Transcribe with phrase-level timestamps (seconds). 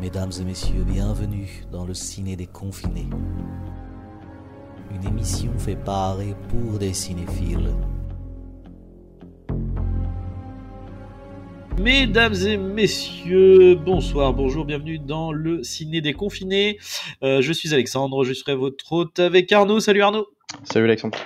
[0.00, 3.08] Mesdames et messieurs, bienvenue dans le ciné des confinés.
[4.92, 7.70] Une émission fait par et pour des cinéphiles.
[11.80, 16.78] Mesdames et messieurs, bonsoir, bonjour, bienvenue dans le ciné des confinés.
[17.22, 19.78] Euh, je suis Alexandre, je serai votre hôte avec Arnaud.
[19.78, 20.26] Salut Arnaud.
[20.64, 21.18] Salut Alexandre.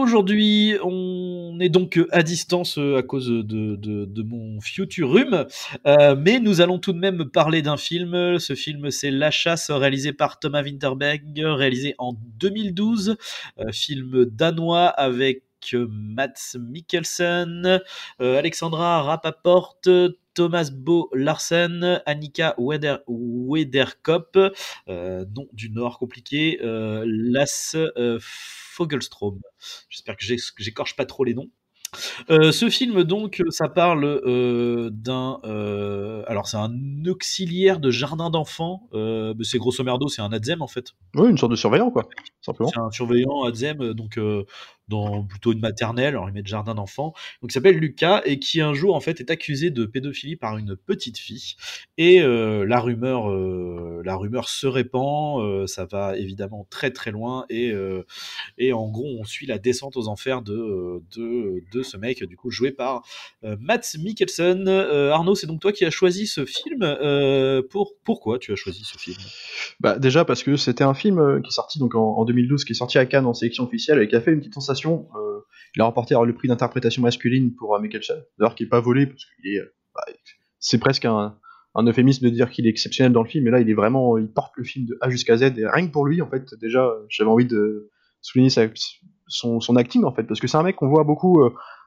[0.00, 5.46] Aujourd'hui, on est donc à distance euh, à cause de, mon futurum,
[5.86, 8.38] euh, mais nous allons tout de même parler d'un film.
[8.38, 13.16] Ce film, c'est La Chasse, réalisé par Thomas Winterberg, réalisé en 2012,
[13.58, 15.42] euh, film danois avec
[15.74, 17.80] euh, Mats Mikkelsen,
[18.20, 19.78] euh, Alexandra Rapaport,
[20.34, 24.38] Thomas Bo Larsen, Annika Weder, Wederkop,
[24.88, 29.40] euh, nom du Nord compliqué, euh, Lasse euh, Fogelstrom.
[29.88, 30.24] J'espère que
[30.58, 31.50] j'écorche pas trop les noms.
[32.30, 36.72] Euh, ce film donc, ça parle euh, d'un, euh, alors c'est un
[37.06, 38.88] auxiliaire de jardin d'enfants.
[39.42, 40.92] C'est grosso merdo, c'est un adzem en fait.
[41.14, 42.08] Oui, une sorte de surveillant quoi,
[42.40, 42.70] simplement.
[42.72, 44.18] C'est un surveillant adzem, donc
[44.92, 48.60] dans plutôt une maternelle, alors il met de jardin d'enfants, donc s'appelle Lucas et qui
[48.60, 51.54] un jour en fait est accusé de pédophilie par une petite fille
[51.98, 57.10] et euh, la rumeur, euh, la rumeur se répand, euh, ça va évidemment très très
[57.10, 57.72] loin et
[58.58, 62.36] et en gros on suit la descente aux enfers de de, de ce mec du
[62.36, 63.02] coup joué par
[63.42, 64.68] Mats Mikkelsen.
[64.68, 66.80] Arnaud, c'est donc toi qui as choisi ce film.
[67.70, 69.18] Pour pourquoi tu as choisi ce film?
[69.80, 72.72] Bah déjà parce que c'était un film qui est sorti donc en, en 2012, qui
[72.72, 74.81] est sorti à Cannes en sélection officielle et qui a fait une petite sensation.
[74.90, 75.40] Euh,
[75.74, 79.06] il a remporté le prix d'interprétation masculine pour euh, Mikkelsen, d'ailleurs qui est pas volé
[79.06, 80.04] parce est, euh, bah,
[80.58, 81.36] c'est presque un,
[81.76, 84.30] euphémisme de dire qu'il est exceptionnel dans le film, mais là il est vraiment, il
[84.30, 86.92] porte le film de A jusqu'à Z et rien que pour lui en fait déjà
[87.08, 88.50] j'avais envie de souligner
[89.28, 91.42] son, acting en fait parce que c'est un mec qu'on voit beaucoup.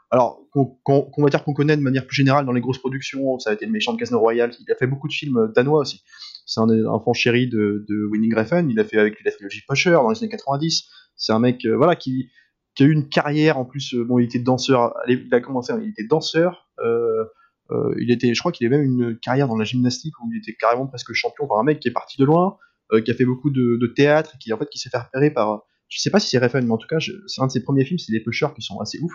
[0.09, 3.51] alors, qu'on va dire qu'on connaît de manière plus générale dans les grosses productions, ça
[3.51, 6.01] a été le méchant de Casino Royale, il a fait beaucoup de films danois aussi.
[6.47, 9.91] C'est un enfant chéri de, de Winning Refn, il a fait avec la trilogie Pusher
[9.91, 10.89] dans les années 90.
[11.15, 12.29] C'est un mec voilà, qui,
[12.75, 15.73] qui a eu une carrière en plus, euh, bon, il était danseur, il a commencé,
[15.81, 17.23] il était danseur, euh,
[17.71, 20.37] euh, il était, je crois qu'il avait même une carrière dans la gymnastique où il
[20.37, 22.57] était carrément presque champion, enfin un mec qui est parti de loin,
[23.03, 25.63] qui a fait beaucoup de, de théâtre, qui en fait qui s'est fait repérer par,
[25.87, 27.83] je sais pas si c'est Refn, mais en tout cas, c'est un de ses premiers
[27.83, 29.11] films, c'est les Pushers qui sont assez ouf.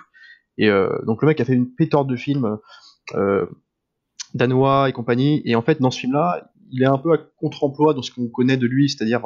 [0.59, 0.69] Et
[1.06, 2.59] donc le mec a fait une pétorde de films
[4.34, 5.41] danois et compagnie.
[5.44, 8.27] Et en fait, dans ce film-là, il est un peu à contre-emploi dans ce qu'on
[8.28, 9.22] connaît de lui, c'est-à-dire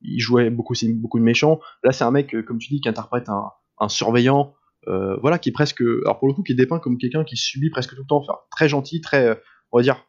[0.00, 1.60] il jouait beaucoup, beaucoup de méchants.
[1.82, 4.54] Là, c'est un mec, comme tu dis, qui interprète un, un surveillant,
[4.88, 7.36] euh, voilà, qui est presque, alors pour le coup, qui est dépeint comme quelqu'un qui
[7.36, 9.34] subit presque tout le temps, enfin, très gentil, très, euh,
[9.72, 10.04] on va dire,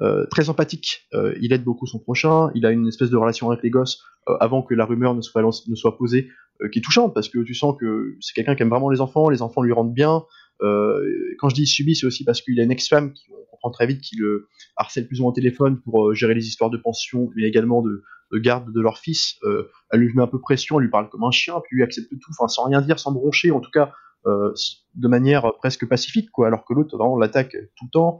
[0.00, 1.08] euh, très empathique.
[1.40, 2.50] Il aide beaucoup son prochain.
[2.54, 4.02] Il a une espèce de relation avec les gosses
[4.40, 6.28] avant que la rumeur ne soit, posée,
[6.72, 9.28] qui est touchante parce que tu sens que c'est quelqu'un qui aime vraiment les enfants.
[9.28, 10.24] Les enfants lui rendent bien.
[10.60, 14.00] Quand je dis subit, c'est aussi parce qu'il a une ex-femme qui comprend très vite
[14.00, 17.42] qui le harcèle plus ou moins au téléphone pour gérer les histoires de pension, mais
[17.42, 18.02] également de,
[18.32, 19.36] de garde de leur fils.
[19.44, 21.82] Euh, elle lui met un peu pression, elle lui parle comme un chien, puis lui
[21.82, 23.92] accepte tout, enfin sans rien dire, sans broncher, en tout cas
[24.26, 24.52] euh,
[24.94, 26.46] de manière presque pacifique, quoi.
[26.46, 28.18] Alors que l'autre vraiment l'attaque tout le temps.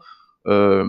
[0.49, 0.84] Euh,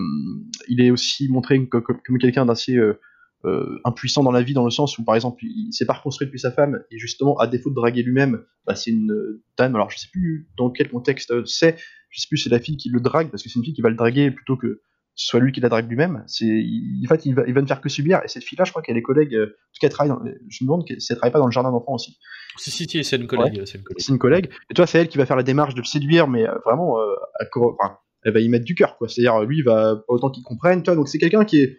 [0.68, 1.84] il est aussi montré comme,
[2.18, 2.98] quelqu'un d'assez euh,
[3.44, 6.26] euh, impuissant dans la vie, dans le sens où, par exemple, il s'est pas reconstruit
[6.26, 9.74] depuis sa femme, et justement, à défaut de draguer lui-même, bah, c'est une euh, dame,
[9.74, 11.76] alors je sais plus dans quel contexte euh, c'est,
[12.08, 13.82] je sais plus c'est la fille qui le drague, parce que c'est une fille qui
[13.82, 14.80] va le draguer plutôt que
[15.16, 16.24] soit lui qui la drague lui-même.
[16.26, 18.64] C'est, il- en fait, il va, il va ne faire que subir, et cette fille-là,
[18.64, 20.84] je crois qu'elle est collègue, euh, en tout cas, elle travaille dans, je me demande
[20.86, 22.18] si elle travaille pas dans le jardin d'enfants aussi.
[22.56, 23.62] Si, si, si, c'est une collègue.
[23.64, 24.00] c'est une collègue.
[24.00, 26.28] C'est une collègue, et toi, c'est elle qui va faire la démarche de le séduire,
[26.28, 29.08] mais euh, vraiment, euh, à enfin, elle va y mettre du cœur, quoi.
[29.08, 30.96] C'est-à-dire, lui, il va autant qu'il comprenne, tu vois.
[30.96, 31.78] Donc, c'est quelqu'un qui est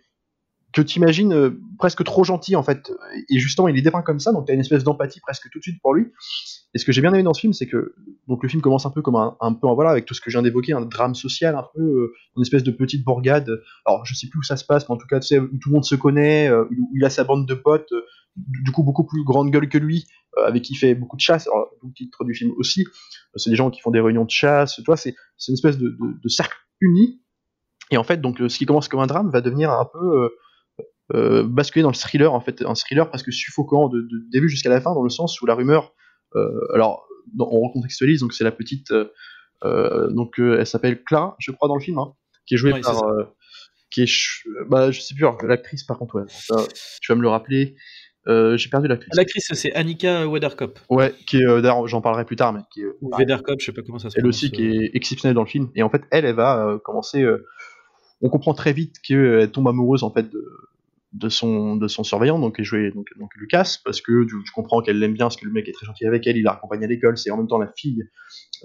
[0.76, 2.92] que tu imagines presque trop gentil, en fait.
[3.30, 5.60] Et justement, il est dépeint comme ça, donc tu as une espèce d'empathie presque tout
[5.60, 6.12] de suite pour lui.
[6.74, 7.96] Et ce que j'ai bien aimé dans ce film, c'est que
[8.28, 10.30] donc le film commence un peu comme un, un peu, voilà, avec tout ce que
[10.30, 13.50] viens d'évoquer, un drame social, un peu euh, une espèce de petite bourgade.
[13.86, 15.48] Alors, je sais plus où ça se passe, mais en tout cas, tu sais, où
[15.48, 18.02] tout le monde se connaît, euh, où il a sa bande de potes, euh,
[18.36, 20.06] du coup, beaucoup plus grande gueule que lui,
[20.38, 21.48] euh, avec qui il fait beaucoup de chasse.
[21.48, 24.30] Alors, le titre du film aussi, euh, c'est des gens qui font des réunions de
[24.30, 25.16] chasse, tu vois, c'est
[25.48, 25.96] une espèce de,
[26.28, 27.22] cercle uni.
[27.92, 30.30] Et en fait, donc, euh, ce qui commence comme un drame va devenir un peu
[31.14, 34.70] euh, basculer dans le thriller, en fait, un thriller presque suffocant de, de début jusqu'à
[34.70, 35.94] la fin, dans le sens où la rumeur,
[36.36, 38.92] euh, alors, dans- on recontextualise, donc c'est la petite,
[39.64, 42.14] euh, donc elle s'appelle Clara, je crois, dans le film, hein,
[42.48, 43.24] qui est jouée Oui, par, euh,
[43.92, 44.12] qui est,
[44.68, 46.56] bah, je sais plus, l'actrice, par contre, ouais, ça,
[47.02, 47.76] tu vas me le rappeler,
[48.28, 49.14] j'ai perdu l'actrice.
[49.16, 50.80] L'actrice, c'est Annika Wederkop.
[50.90, 53.66] Ouais, qui est, d'ailleurs, j'en parlerai plus tard, mais qui est, Ou pareil, Wederkop, je
[53.68, 55.70] sais pas comment ça se elle aussi, qui est exceptionnelle dans le film.
[55.76, 57.24] Et en fait, elle, elle va commencer.
[58.22, 60.44] on comprend très vite qu'elle tombe amoureuse en fait de,
[61.16, 64.36] de son de son surveillant, donc qui est joué donc, donc Lucas, parce que tu,
[64.44, 66.44] tu comprends qu'elle l'aime bien, parce que le mec est très gentil avec elle, il
[66.44, 68.04] la raccompagne à l'école, c'est en même temps la fille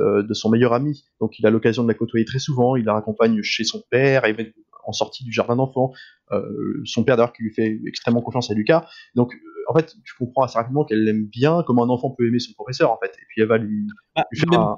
[0.01, 2.85] euh, de son meilleur ami, donc il a l'occasion de la côtoyer très souvent, il
[2.85, 4.55] la raccompagne chez son père, et
[4.85, 5.93] en sortie du jardin d'enfants,
[6.85, 8.87] son père d'ailleurs qui lui fait extrêmement confiance à Lucas.
[9.15, 9.35] Donc
[9.69, 12.53] en fait, tu comprends assez rapidement qu'elle l'aime bien, comme un enfant peut aimer son
[12.55, 13.13] professeur en fait.
[13.13, 13.87] Et puis elle va lui,
[14.17, 14.77] ah, faire un...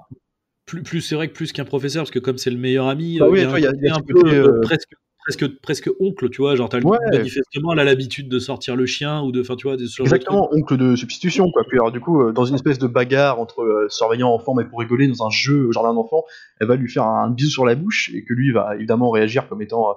[0.66, 3.18] plus, plus c'est vrai que plus qu'un professeur, parce que comme c'est le meilleur ami,
[3.18, 4.92] bah oui, il y, a, un, peu presque
[5.22, 9.22] presque presque oncle, tu vois, genre t'as manifestement elle a l'habitude de sortir le chien
[9.22, 11.62] ou de, enfin tu vois, des exactement oncle de substitution quoi.
[11.68, 14.64] Puis alors du coup euh, dans une espèce de bagarre entre euh, surveillant enfant mais
[14.64, 16.24] pour rigoler dans un jeu au jardin d'enfants,
[16.60, 19.48] elle va lui faire un bisou sur la bouche et que lui va évidemment réagir
[19.48, 19.94] comme étant euh,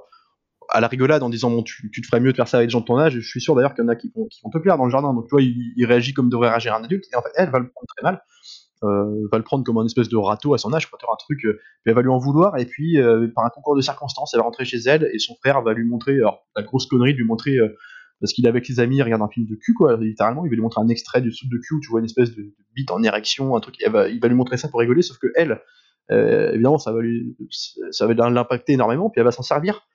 [0.70, 2.70] à la rigolade en disant bon tu, tu, te ferais mieux de faire ça avec
[2.70, 3.16] des gens de ton âge.
[3.16, 4.78] Et je suis sûr d'ailleurs qu'il y en a qui vont, qui vont te plaire
[4.78, 5.14] dans le jardin.
[5.14, 7.50] Donc tu vois il, il réagit comme devrait réagir un adulte et en fait elle
[7.50, 8.22] va le prendre très mal.
[8.86, 11.46] Euh, va le prendre comme un espèce de râteau à son âge, quoi, un truc,
[11.46, 14.40] euh, elle va lui en vouloir, et puis euh, par un concours de circonstances, elle
[14.40, 17.18] va rentrer chez elle, et son frère va lui montrer, alors la grosse connerie de
[17.18, 17.58] lui montrer,
[18.20, 20.50] parce qu'il est avec ses amis, il regarde un film de cul, quoi, littéralement, il
[20.50, 22.42] va lui montrer un extrait du soupe de cul où tu vois une espèce de,
[22.44, 25.28] de bite en érection, un truc, il va lui montrer ça pour rigoler, sauf que
[25.36, 25.62] elle,
[26.10, 27.00] évidemment, ça va
[27.92, 29.88] ça va l'impacter énormément, puis elle va s'en servir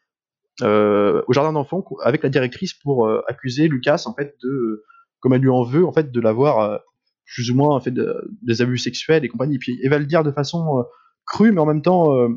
[0.63, 4.85] au jardin d'enfants avec la directrice pour accuser Lucas, en fait, de,
[5.21, 6.81] comme elle lui en veut, en fait, de l'avoir
[7.35, 7.95] plus ou moins fait
[8.43, 9.57] des abus sexuels et compagnie.
[9.57, 10.83] Et puis elle va le dire de façon euh,
[11.27, 12.29] crue, mais en même temps, euh,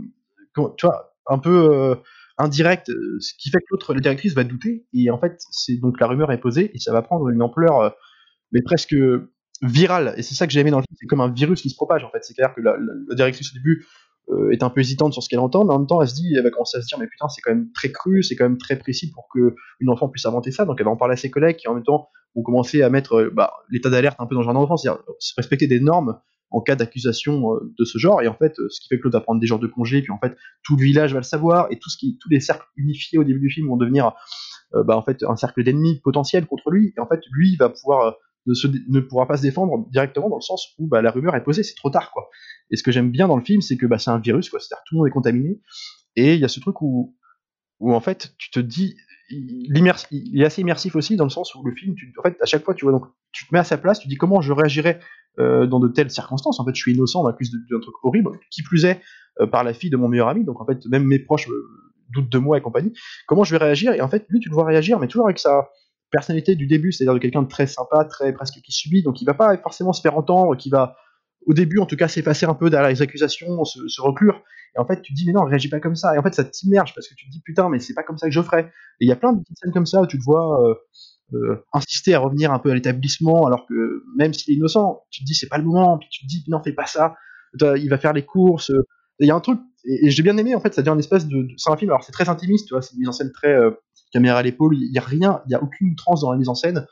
[0.77, 1.95] tu vois, un peu euh,
[2.37, 4.85] indirect, ce qui fait que l'autre, la directrice, va douter.
[4.93, 7.95] Et en fait, c'est donc la rumeur est posée et ça va prendre une ampleur,
[8.51, 8.95] mais presque
[9.63, 10.13] virale.
[10.17, 11.75] Et c'est ça que j'ai aimé dans le film, c'est comme un virus qui se
[11.75, 12.23] propage en fait.
[12.23, 12.75] C'est-à-dire que la,
[13.15, 13.85] directrice au début
[14.29, 16.15] euh, est un peu hésitante sur ce qu'elle entend, mais en même temps, elle se
[16.15, 18.35] dit, elle va commencer à se dire, mais putain, c'est quand même très cru, c'est
[18.35, 20.65] quand même très précis pour que une enfant puisse inventer ça.
[20.65, 22.89] Donc elle va en parler à ses collègues qui en même temps vont commencer à
[22.89, 25.03] mettre euh, bah, l'état d'alerte un peu dans le jardin d'enfants, c'est-à-dire
[25.37, 26.19] respecter des normes
[26.51, 28.21] en cas d'accusation euh, de ce genre.
[28.21, 30.11] Et en fait, ce qui fait que l'autre va prendre des jours de congé, puis
[30.11, 32.67] en fait, tout le village va le savoir, et tout ce qui, tous les cercles
[32.75, 34.13] unifiés au début du film vont devenir,
[34.71, 36.93] bah, en fait, un cercle d'ennemis potentiels contre lui.
[36.97, 38.15] Et en fait, lui va pouvoir
[38.45, 41.63] ne, pourra pas se défendre directement dans le sens où bah, la rumeur est posée,
[41.63, 42.29] c'est trop tard quoi.
[42.69, 44.95] Et ce que j'aime bien dans le film, c'est que c'est un virus c'est-à-dire tout
[44.95, 45.61] le monde est contaminé
[46.15, 47.15] et il y a ce truc où
[47.79, 48.95] où en fait tu te dis
[49.29, 52.45] il, est assez immersif aussi dans le sens où le film, tu, en fait à
[52.45, 54.51] chaque fois tu vois donc tu te mets à sa place, tu dis comment je
[54.51, 54.99] réagirais
[55.39, 56.59] euh, dans de telles circonstances?
[56.59, 59.01] En fait, je suis innocent, on m'accuse d'un truc horrible, qui plus est
[59.39, 61.67] euh, par la fille de mon meilleur ami, donc en fait même mes proches euh,
[62.13, 62.93] doutent de moi et compagnie.
[63.27, 63.93] Comment je vais réagir?
[63.93, 65.69] Et en fait lui tu le vois réagir, mais toujours avec sa
[66.11, 69.25] personnalité du début, c'est-à-dire de quelqu'un de très sympa, très presque qui subit, donc il
[69.25, 70.95] va pas forcément se faire entendre, qui va
[71.45, 74.41] au début en tout cas s'effacer un peu derrière les accusations, se, reclure.
[74.75, 76.15] Et en fait, tu te dis mais non, réagis pas comme ça.
[76.15, 78.17] Et en fait, ça t'immerge parce que tu te dis putain, mais c'est pas comme
[78.17, 78.71] ça que je ferais.
[78.99, 80.75] Et il y a plein de petites scènes comme ça où tu te vois euh,
[81.33, 85.21] euh, insister à revenir un peu à l'établissement, alors que même s'il est innocent, tu
[85.21, 85.97] te dis c'est pas le moment.
[85.99, 87.15] Puis tu te dis non, fais pas ça.
[87.61, 88.71] Il va faire les courses.
[89.19, 91.27] Il y a un truc et, j'ai bien aimé en fait, ça devient une espèce
[91.27, 91.91] de, c'est un film.
[91.91, 93.71] Alors c'est très intimiste, tu vois, c'est une mise en scène très euh,
[94.11, 96.49] caméra à l'épaule, il y a rien, il y a aucune trance dans la mise
[96.49, 96.85] en scène.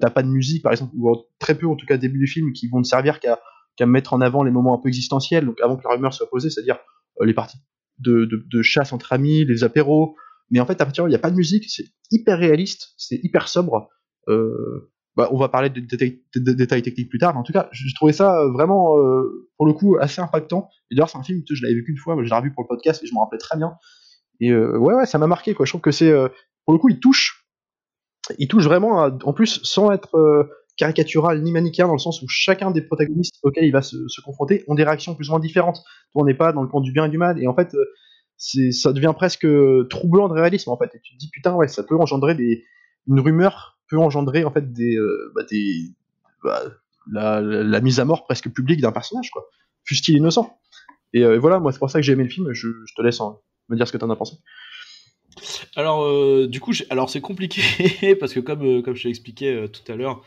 [0.00, 2.54] T'as pas de musique, par exemple, ou très peu en tout cas début du film,
[2.54, 3.38] qui vont ne servir qu'à
[3.76, 6.28] qu'à mettre en avant les moments un peu existentiels, donc avant que la rumeur soit
[6.28, 6.78] posée, c'est-à-dire
[7.20, 7.58] euh, les parties
[7.98, 10.16] de, de, chasse entre amis, les apéros.
[10.50, 13.20] Mais en fait, à partir il n'y a pas de musique, c'est hyper réaliste, c'est
[13.22, 13.88] hyper sobre.
[14.28, 17.34] Euh, bah, on va parler de, détails techniques plus tard.
[17.34, 18.96] Mais en tout cas, je, trouvais ça euh, vraiment,
[19.56, 20.68] pour le coup, assez impactant.
[20.90, 22.68] Et d'ailleurs, c'est un film, je l'avais vu qu'une fois, je l'ai revu pour le
[22.68, 23.74] podcast et je me rappelais très bien.
[24.40, 25.54] Et ouais, ouais, ça m'a marqué.
[25.54, 25.66] Quoi.
[25.66, 26.12] Je trouve que c'est,
[26.64, 27.44] pour le coup, il touche
[28.38, 32.70] il touche vraiment, en plus, sans être caricatural ni manichéen, dans le sens où chacun
[32.70, 35.82] des protagonistes auxquels il va se, confronter ont des réactions plus ou moins différentes.
[36.14, 38.72] on n'est pas dans le camp du bien et du mal, et en fait, euh,
[38.72, 39.46] ça devient presque
[39.88, 40.90] troublant de réalisme, en fait.
[40.94, 42.64] Et tu te dis, putain, ouais, ça peut engendrer des.
[43.06, 44.96] Une rumeur peut engendrer, en fait, des.
[44.96, 45.92] Euh, bah, des
[46.42, 46.62] bah,
[47.10, 49.46] la, mise à mort presque publique d'un personnage, quoi.
[49.84, 50.58] Fût-il innocent.
[51.12, 53.20] Et voilà, moi, c'est pour ça que j'ai aimé le film, je, te laisse
[53.68, 54.36] me dire ce que t'en as pensé.
[55.76, 59.52] Alors, euh, du coup, alors c'est compliqué parce que comme, euh, comme je t'ai expliqué
[59.52, 60.22] euh, tout à l'heure,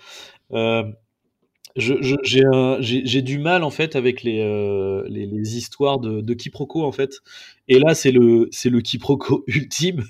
[1.77, 7.19] j'ai du mal en fait avec les, euh, histoires de, de, quiproquo en fait.
[7.67, 10.03] Et là, c'est le c'est quiproquo ultime.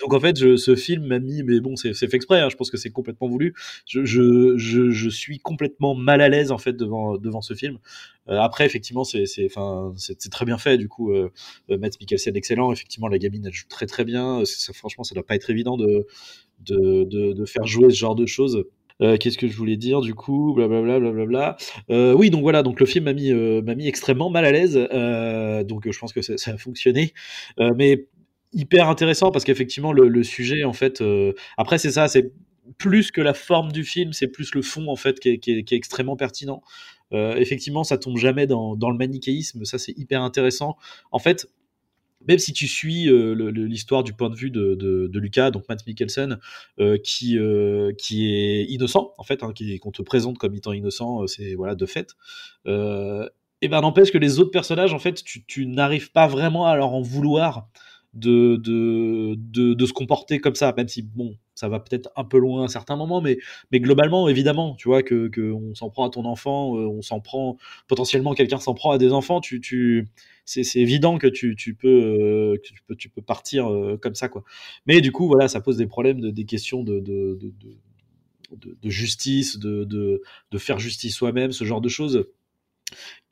[0.00, 2.40] Donc en fait, ce film m'a mis, mais bon, c'est fait exprès.
[2.40, 3.54] Hein, je pense que c'est complètement voulu.
[3.86, 7.78] Je, suis complètement mal à l'aise en fait devant ce film.
[8.28, 9.26] Euh, après, effectivement, c'est
[10.30, 10.78] très bien fait.
[10.78, 11.30] Du coup, euh,
[11.68, 12.72] Matt Mikkelsen excellent.
[12.72, 14.42] Effectivement, la gamine elle joue très très bien.
[14.72, 16.06] Franchement, ça doit pas être évident de
[16.60, 18.64] de, de, de faire jouer ce genre de choses.
[19.02, 21.26] Euh, qu'est-ce que je voulais dire du coup Blablabla.
[21.26, 21.56] Bla,
[21.90, 24.74] euh, oui, donc voilà, donc le film m'a mis, euh, mis extrêmement mal à l'aise.
[25.66, 27.12] donc je pense que ça, a fonctionné.
[27.58, 28.06] mais
[28.52, 31.02] hyper intéressant parce qu'effectivement le, sujet en fait
[31.56, 32.32] après c'est ça c'est
[32.78, 35.52] plus que la forme du film c'est plus le fond en fait qui est, qui
[35.52, 36.62] est extrêmement pertinent
[37.12, 40.76] effectivement ça tombe jamais dans, dans le manichéisme ça c'est hyper intéressant
[41.12, 41.46] en fait
[42.26, 45.86] même si tu suis euh, l'histoire du point de vue de, de, Lucas, donc Matt
[45.86, 46.38] Mikkelsen,
[46.78, 51.26] euh, qui, euh, qui est innocent, en fait, hein, qu'on te présente comme étant innocent,
[51.26, 52.14] c'est voilà, de fait.
[52.66, 56.76] et ben n'empêche que les autres personnages, en fait, tu, tu n'arrives pas vraiment à
[56.76, 57.68] leur en vouloir
[58.12, 59.36] de, de,
[59.74, 62.68] de, se comporter comme ça, même si bon, ça va peut-être un peu loin à
[62.68, 63.38] certains moments, mais,
[63.70, 67.02] mais globalement, évidemment, tu vois, que, que on s'en prend à ton enfant, euh, on
[67.02, 70.08] s'en prend, potentiellement quelqu'un s'en prend à des enfants, tu, tu,
[70.44, 72.56] c'est, c'est évident que tu, tu peux, euh,
[72.88, 74.42] que tu peux, partir euh, comme ça, quoi.
[74.86, 78.90] Mais du coup, voilà, ça pose des problèmes, de, des questions de, de, de, de
[78.90, 82.26] justice, de, de, de faire justice soi-même, ce genre de choses.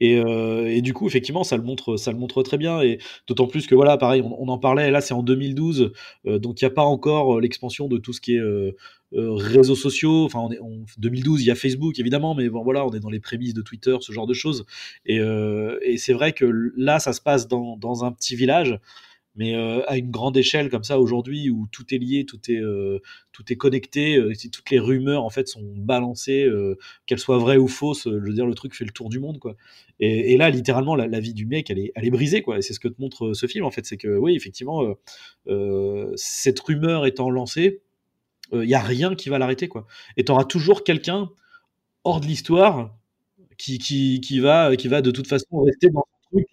[0.00, 2.81] Et, euh, et, du coup, effectivement, ça le montre, très bien.
[2.83, 4.91] Et d'autant plus que voilà, pareil, on, en parlait.
[4.91, 5.93] Là, c'est en 2012,
[6.27, 8.43] euh, donc il n'y a pas encore euh, l'expansion de tout ce qui est
[9.12, 10.25] réseaux sociaux.
[10.25, 13.11] Enfin, on est en 2012, il y a Facebook évidemment, mais voilà, on est dans
[13.11, 14.67] les prémices de Twitter, ce genre de choses.
[15.07, 15.19] Et,
[15.97, 16.45] c'est vrai que
[16.77, 18.79] là, ça se passe dans un petit village
[19.38, 22.61] mais euh, à une grande échelle comme ça aujourd'hui où tout est lié, tout est
[22.61, 22.99] euh,
[23.33, 26.50] tout est connecté, euh, toutes les rumeurs en fait sont balancées,
[27.07, 29.38] qu'elles soient vraies ou fausses, je veux dire le truc fait le tour du monde
[29.38, 29.54] quoi.
[30.00, 32.59] Et, là littéralement la, vie du mec elle est elle est brisée quoi.
[32.59, 34.83] Et c'est ce que te montre ce film en fait, c'est que oui effectivement
[36.16, 37.83] cette rumeur étant lancée,
[38.52, 39.87] il y a rien qui va l'arrêter quoi.
[40.16, 41.30] Et t'auras toujours quelqu'un
[42.02, 42.97] hors de l'histoire
[43.57, 46.47] qui, qui, qui va qui va de toute façon rester dans ce truc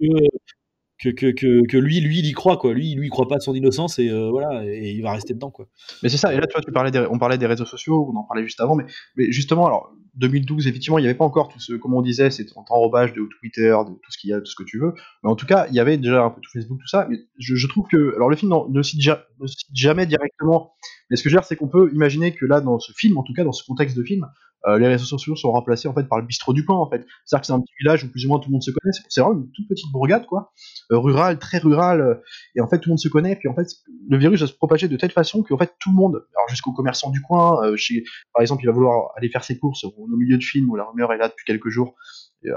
[1.00, 2.74] que, que, que, lui, lui, il y croit, quoi.
[2.74, 5.34] Lui, lui, il croit pas à son innocence et euh, voilà, et il va rester
[5.34, 5.68] dedans, quoi.
[6.04, 6.34] Mais c'est ça.
[6.34, 8.62] Et là, tu vois, tu parlais on parlait des réseaux sociaux, on en parlait juste
[8.62, 8.86] avant, mais,
[9.32, 12.48] justement, alors 2012, effectivement, il n'y avait pas encore tout ce, comme on disait, cet
[12.70, 14.94] enrobage de Twitter, de tout ce qu'il y a, tout ce que tu veux.
[15.24, 17.08] Mais en tout cas, il y avait déjà un peu tout Facebook, tout ça.
[17.10, 19.06] Mais je, trouve que, alors le film ne cite,
[19.40, 20.74] ne cite jamais directement.
[21.10, 23.18] Mais ce que je veux dire, c'est qu'on peut imaginer que là, dans ce film,
[23.18, 24.26] en tout cas dans ce contexte de film,
[24.68, 27.06] euh, les réseaux sociaux sont remplacés en fait par le bistrot du coin en fait.
[27.26, 28.92] C'est-à-dire que c'est un petit village où plus ou moins tout le monde se connaît.
[29.10, 30.52] C'est vraiment une toute petite bourgade quoi,
[30.92, 32.16] euh, rurale, très rurale, euh,
[32.56, 33.36] et en fait tout le monde se connaît.
[33.36, 33.68] Puis en fait
[34.10, 36.74] le virus va se propager de telle façon qu'en fait tout le monde, alors jusqu'aux
[36.74, 38.04] commerçants du coin, chez,
[38.34, 40.86] par exemple il va vouloir aller faire ses courses au milieu de film où la
[40.86, 41.96] rumeur est là depuis quelques jours.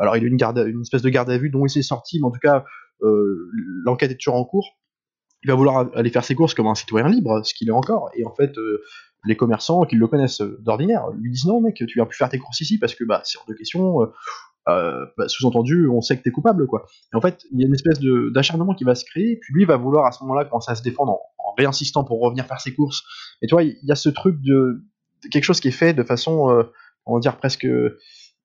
[0.01, 2.21] Alors il a une garde, une espèce de garde à vue dont il s'est sorti,
[2.21, 2.65] mais en tout cas
[3.85, 4.79] l'enquête est toujours en cours
[5.45, 8.11] il va vouloir aller faire ses courses comme un citoyen libre, ce qu'il est encore,
[8.17, 8.51] et en fait,
[9.25, 12.39] les commerçants qui le connaissent d'ordinaire lui disent non mec, tu viens plus faire tes
[12.39, 14.03] courses ici parce que bah c'est hors de question.
[14.03, 14.07] Euh,
[14.69, 16.87] euh, bah, sous-entendu, on sait que t'es coupable quoi.
[17.13, 18.01] Et en fait, il y a une espèce
[18.33, 20.83] d'acharnement qui va se créer, puis lui va vouloir à ce moment-là commencer à se
[20.83, 23.03] défendre en, réinsistant pour revenir faire ses courses.
[23.43, 24.85] Et tu vois, il y a ce truc de,
[25.31, 26.65] quelque chose qui est fait de façon, euh,
[27.07, 27.67] on va dire presque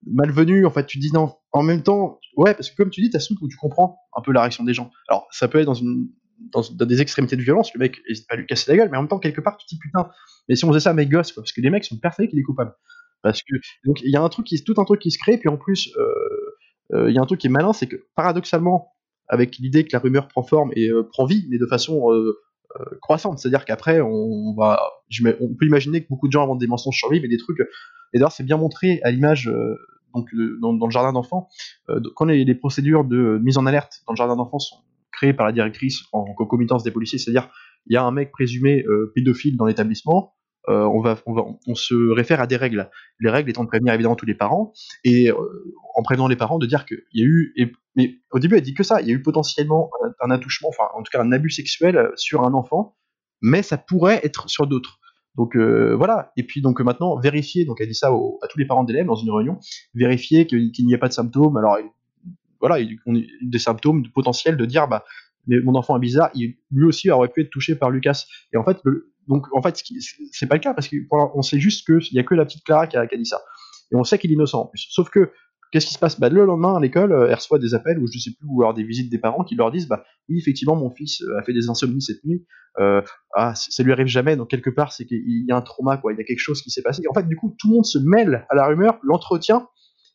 [0.06, 0.66] malvenu.
[0.66, 1.34] En fait, tu dis non.
[1.52, 3.98] En même temps, ouais, parce que comme tu dis, t'as ce truc où tu comprends
[4.16, 4.90] un peu la réaction des gens.
[5.08, 8.34] Alors, ça peut être dans une dans, des extrémités de violence, le mec n'hésite pas
[8.34, 10.08] à lui casser la gueule, mais en même temps, quelque part, tu te dis putain,
[10.48, 12.38] mais si on faisait ça à mes gosses, parce que les mecs sont persuadés qu'il
[12.38, 12.74] est coupable.
[13.22, 15.38] Parce que, donc, il y a un truc qui, tout un truc qui se crée,
[15.38, 17.96] puis en plus, il euh, euh, y a un truc qui est malin, c'est que,
[18.14, 18.92] paradoxalement,
[19.28, 22.06] avec l'idée que la rumeur prend forme et euh, prend vie, mais de façon
[23.00, 24.82] croissante, c'est-à-dire qu'après, on va,
[25.40, 27.60] on peut imaginer que beaucoup de gens inventent des mensonges sur lui, mais des trucs,
[27.60, 29.48] et d'ailleurs, c'est bien montré à l'image,
[30.12, 30.28] donc,
[30.60, 31.48] dans, dans, le jardin d'enfants,
[32.16, 34.78] quand les, les procédures de mise en alerte dans le jardin d'enfants sont
[35.16, 37.48] créé par la directrice en concomitance des policiers, c'est-à-dire
[37.86, 40.34] il y a un mec présumé euh, pédophile dans l'établissement,
[40.68, 42.88] euh, on, va, on, va, on se réfère à des règles.
[43.20, 44.72] Les règles étant de prévenir évidemment tous les parents,
[45.04, 45.36] et euh,
[45.94, 48.62] en prévenant les parents de dire qu'il y a eu, et, mais au début elle
[48.62, 51.22] dit que ça, il y a eu potentiellement un, un attouchement, enfin en tout cas
[51.22, 52.96] un abus sexuel sur un enfant,
[53.42, 54.98] mais ça pourrait être sur d'autres.
[55.36, 58.84] Donc voilà, et puis donc maintenant vérifier, donc elle dit ça à tous les parents
[58.84, 59.58] d'élèves dans une réunion,
[59.92, 61.56] vérifier qu'il n'y a pas de symptômes.
[61.56, 61.76] Alors
[62.66, 62.84] voilà,
[63.42, 65.04] des symptômes potentiels de dire bah
[65.46, 68.24] mais mon enfant est bizarre, il, lui aussi aurait pu être touché par Lucas.
[68.52, 69.82] Et en fait, le, donc en fait,
[70.32, 72.86] c'est pas le cas parce qu'on sait juste qu'il y a que la petite Clara
[72.86, 73.40] qui a, dit ça.
[73.92, 74.86] Et on sait qu'il est innocent en plus.
[74.90, 75.30] Sauf que
[75.70, 76.18] qu'est-ce qui se passe?
[76.18, 78.62] Bah, Le lendemain à l'école, euh, elle reçoit des appels ou je sais plus, ou
[78.62, 81.42] alors des visites des parents qui leur disent bah oui, effectivement, mon fils euh, a
[81.42, 82.46] fait des insomnies cette nuit.
[82.80, 83.02] Euh,
[83.34, 84.36] ah, ça lui arrive jamais.
[84.36, 86.12] Donc quelque part, c'est qu'il y a un trauma, quoi.
[86.12, 87.02] Il y a quelque chose qui s'est passé.
[87.04, 89.68] Et en fait, du coup, tout le monde se mêle à la rumeur, l'entretient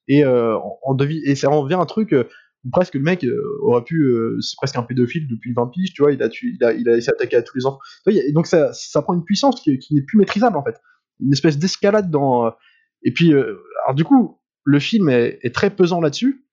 [0.10, 2.12] et euh, en, devi et ça en devient un truc.
[2.12, 2.26] Euh,
[2.72, 6.02] presque le mec euh, aurait pu, euh, c'est presque un pédophile depuis 20 piges, tu
[6.02, 7.80] vois, il a, tu, il a, il a essayé d'attaquer à tous les enfants.
[8.08, 10.76] Et donc ça, ça prend une puissance qui, n'est plus maîtrisable en fait,
[11.20, 12.48] une espèce d'escalade dans.
[12.48, 12.52] Euh,
[13.04, 16.46] et puis, euh, alors du coup, le film est, très pesant là-dessus.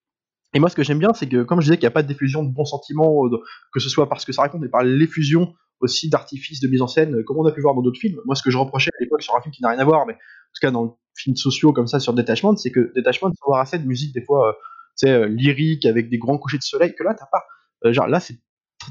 [0.55, 2.03] Et moi, ce que j'aime bien, c'est que comme je disais qu'il n'y a pas
[2.03, 3.29] de diffusion de bons sentiments,
[3.73, 6.87] que ce soit parce que ça raconte, mais par l'effusion aussi d'artifices de mise en
[6.87, 8.19] scène, comme on a pu voir dans d'autres films.
[8.25, 10.07] Moi, ce que je reprochais à l'époque sur un film qui n'a rien à voir,
[10.07, 13.31] mais en tout cas dans le film sociaux comme ça sur Detachment, c'est que Detachment,
[13.41, 14.57] faut avoir assez de musique des fois
[14.97, 17.45] tu sais, euh, lyrique avec des grands couchers de soleil que là t'as pas.
[17.85, 18.39] Euh, genre là c'est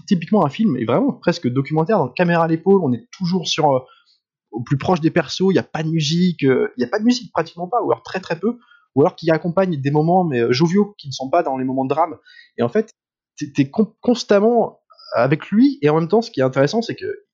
[0.08, 3.72] typiquement un film et vraiment presque documentaire dans caméra à l'épaule, on est toujours sur
[3.72, 3.80] euh,
[4.52, 7.00] au plus proche des persos, il n'y a pas de musique, il n'y a pas
[7.00, 8.58] de musique pratiquement pas, ou alors très très peu,
[8.96, 11.84] ou alors qui accompagne des moments mais joviaux qui ne sont pas dans les moments
[11.84, 12.16] de drame.
[12.58, 12.94] Et en fait,
[13.38, 14.80] t'es es constamment
[15.14, 17.26] avec lui et en même temps, ce qui est intéressant, c'est que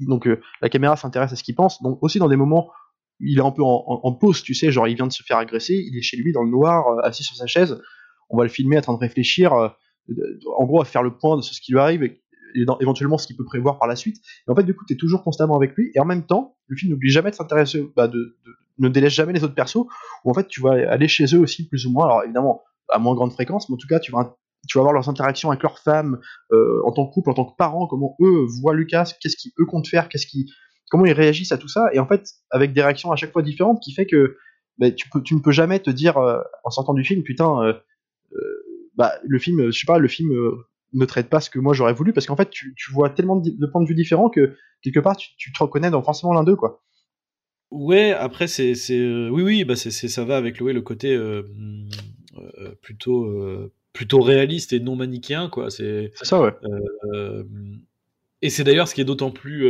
[0.00, 2.70] donc euh, la caméra s'intéresse à ce qu'il pense, donc aussi dans des moments
[3.20, 5.38] où il est un peu en, pause, tu sais, genre il vient de se faire
[5.38, 7.80] agresser, il est chez lui dans le noir, euh, assis sur sa chaise,
[8.30, 9.68] on va le filmer en train de réfléchir, euh,
[10.56, 12.22] en gros à faire le point de ce qui lui arrive, et
[12.80, 14.16] éventuellement ce qu'il peut prévoir par la suite.
[14.46, 16.56] Et en fait, du coup, tu es toujours constamment avec lui, et en même temps,
[16.68, 19.86] le film n'oublie jamais de s'intéresser, bah, de, de, ne délaisse jamais les autres persos,
[20.24, 22.98] où en fait, tu vas aller chez eux aussi, plus ou moins, alors évidemment, à
[22.98, 24.36] moins grande fréquence, mais en tout cas, tu vas,
[24.66, 26.18] tu vas voir leurs interactions avec leurs femmes,
[26.52, 29.52] euh, en tant que couple, en tant que parents, comment eux voient Lucas, qu'est-ce qu'ils
[29.60, 30.50] eux comptent faire, qu'est-ce qui,
[30.90, 33.42] comment ils réagissent à tout ça, et en fait, avec des réactions à chaque fois
[33.42, 34.36] différentes, qui fait que
[34.78, 37.62] bah, tu, peux, tu ne peux jamais te dire, euh, en sortant du film, putain,
[37.62, 37.74] euh,
[38.96, 40.32] bah, le film, je sais pas, le film
[40.92, 43.36] ne traite pas ce que moi j'aurais voulu, parce qu'en fait, tu, tu, vois tellement
[43.36, 46.44] de, points de vue différents que quelque part, tu, tu te reconnais dans forcément l'un
[46.44, 46.82] d'eux, quoi.
[47.70, 48.72] Ouais, après, c'est,
[49.30, 51.42] oui, oui, bah, c'est, ça va avec le, côté euh,
[52.82, 53.26] plutôt,
[53.92, 55.70] plutôt réaliste et non manichéen, quoi.
[55.70, 56.52] C'est, ça, ouais.
[58.42, 59.66] et c'est d'ailleurs ce qui est d'autant plus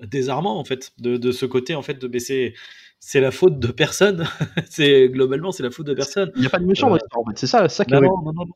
[0.00, 2.54] désarmant, en fait, de, de, ce côté, en fait, de baisser
[3.00, 4.28] c'est la faute de personne.
[4.70, 6.30] c'est globalement c'est la faute de personne.
[6.36, 7.38] Il n'y a pas de méchant euh, en fait.
[7.38, 8.46] C'est ça, ça qui non, non, non, non,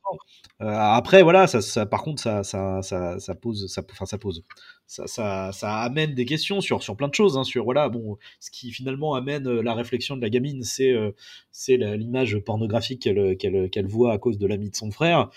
[0.61, 4.17] euh, après voilà, ça, ça, par contre ça, ça, ça, ça pose, ça, enfin ça
[4.17, 4.45] pose,
[4.87, 8.17] ça, ça, ça amène des questions sur sur plein de choses, hein, sur voilà bon,
[8.39, 11.11] ce qui finalement amène euh, la réflexion de la gamine, c'est euh,
[11.51, 15.29] c'est l'image pornographique qu'elle qu'elle qu'elle voit à cause de l'ami de son frère.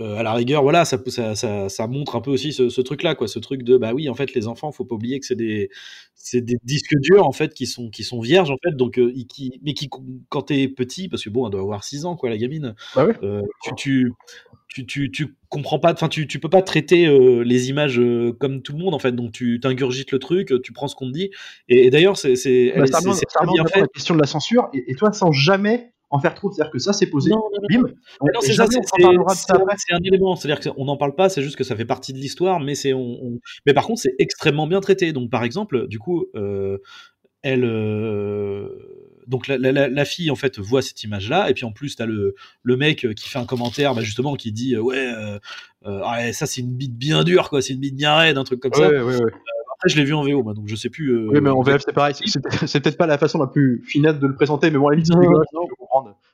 [0.00, 2.80] Euh, à la rigueur, voilà, ça, ça, ça, ça, montre un peu aussi ce, ce
[2.80, 5.26] truc-là, quoi, ce truc de, bah oui, en fait, les enfants, faut pas oublier que
[5.26, 5.70] c'est des,
[6.14, 9.12] c'est des disques durs en fait qui sont, qui sont vierges en fait, donc euh,
[9.28, 9.88] qui, mais qui,
[10.28, 13.06] quand t'es petit, parce que bon, elle doit avoir 6 ans, quoi, la gamine, bah
[13.06, 13.14] ouais.
[13.22, 14.12] euh, tu, tu,
[14.68, 18.00] tu, tu, tu, comprends pas, enfin, tu, tu peux pas traiter euh, les images
[18.40, 21.06] comme tout le monde en fait, donc tu t'ingurgites le truc, tu prends ce qu'on
[21.06, 21.30] te dit,
[21.68, 23.82] et, et d'ailleurs, c'est, c'est, bah, ça, bien fait.
[23.82, 26.52] La question de la censure, et, et toi, sans jamais en faire trop.
[26.52, 27.30] C'est-à-dire que ça, c'est posé.
[27.30, 27.82] Non, non, non.
[27.82, 27.94] Bim.
[28.22, 30.36] non c'est un élément.
[30.36, 32.92] C'est-à-dire qu'on n'en parle pas, c'est juste que ça fait partie de l'histoire, mais c'est
[32.92, 33.40] on, on...
[33.66, 35.12] mais par contre, c'est extrêmement bien traité.
[35.12, 36.78] Donc, par exemple, du coup, euh,
[37.42, 37.64] elle.
[37.64, 38.68] Euh...
[39.26, 41.96] Donc la, la, la, fille en fait voit cette image là et puis en plus
[41.96, 45.38] t'as le, le mec qui fait un commentaire bah, justement qui dit ouais, euh,
[45.86, 48.60] euh, ça c'est une bite bien dure quoi c'est une bite bien raide un truc
[48.60, 49.32] comme ouais, ça ouais, ouais.
[49.84, 51.60] Après je l'ai vu en VO moi donc je sais plus euh, oui mais en
[51.60, 52.14] VF c'est pareil.
[52.14, 54.96] C'est peut-être pas la façon la plus finale de le présenter mais bon à la
[54.96, 55.12] limite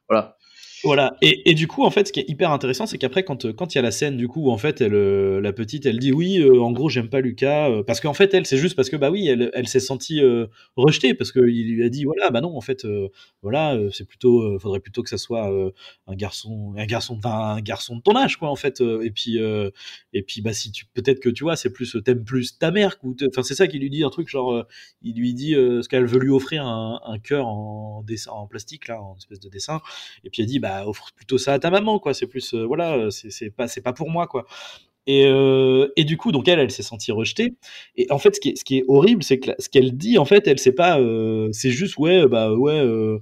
[0.08, 0.36] voilà
[0.82, 1.16] voilà.
[1.20, 3.74] Et, et, du coup, en fait, ce qui est hyper intéressant, c'est qu'après, quand quand
[3.74, 5.98] il y a la scène, du coup, où, en fait, elle, euh, la petite, elle
[5.98, 8.76] dit oui, euh, en gros, j'aime pas Lucas, euh, parce qu'en fait, elle, c'est juste
[8.76, 12.04] parce que bah oui, elle, elle s'est sentie euh, rejetée parce qu'il lui a dit
[12.04, 13.08] voilà, bah non, en fait, euh,
[13.42, 15.50] voilà, c'est plutôt, faudrait plutôt que ça soit
[16.06, 18.80] un garçon, un garçon, un garçon de ton âge, quoi, en fait.
[18.80, 19.38] et puis,
[20.12, 22.96] et puis, bah si tu, peut-être que tu vois, c'est plus, t'aimes plus ta mère,
[23.28, 24.64] enfin, c'est ça qu'il lui dit un truc genre,
[25.02, 28.88] il lui dit ce qu'elle veut lui offrir un, un cœur en dessin, en plastique
[28.88, 29.80] là, en espèce de dessin,
[30.24, 32.14] et puis elle dit bah bah, offre plutôt ça à ta maman quoi.
[32.14, 34.44] C'est plus euh, voilà c'est pas c'est pas pour moi quoi.
[35.06, 37.54] Et, euh, et du coup donc elle elle s'est sentie rejetée.
[37.96, 40.18] Et en fait ce qui est, ce qui est horrible c'est que ce qu'elle dit
[40.18, 43.18] en fait elle sait pas euh, c'est juste ouais bah ouais euh,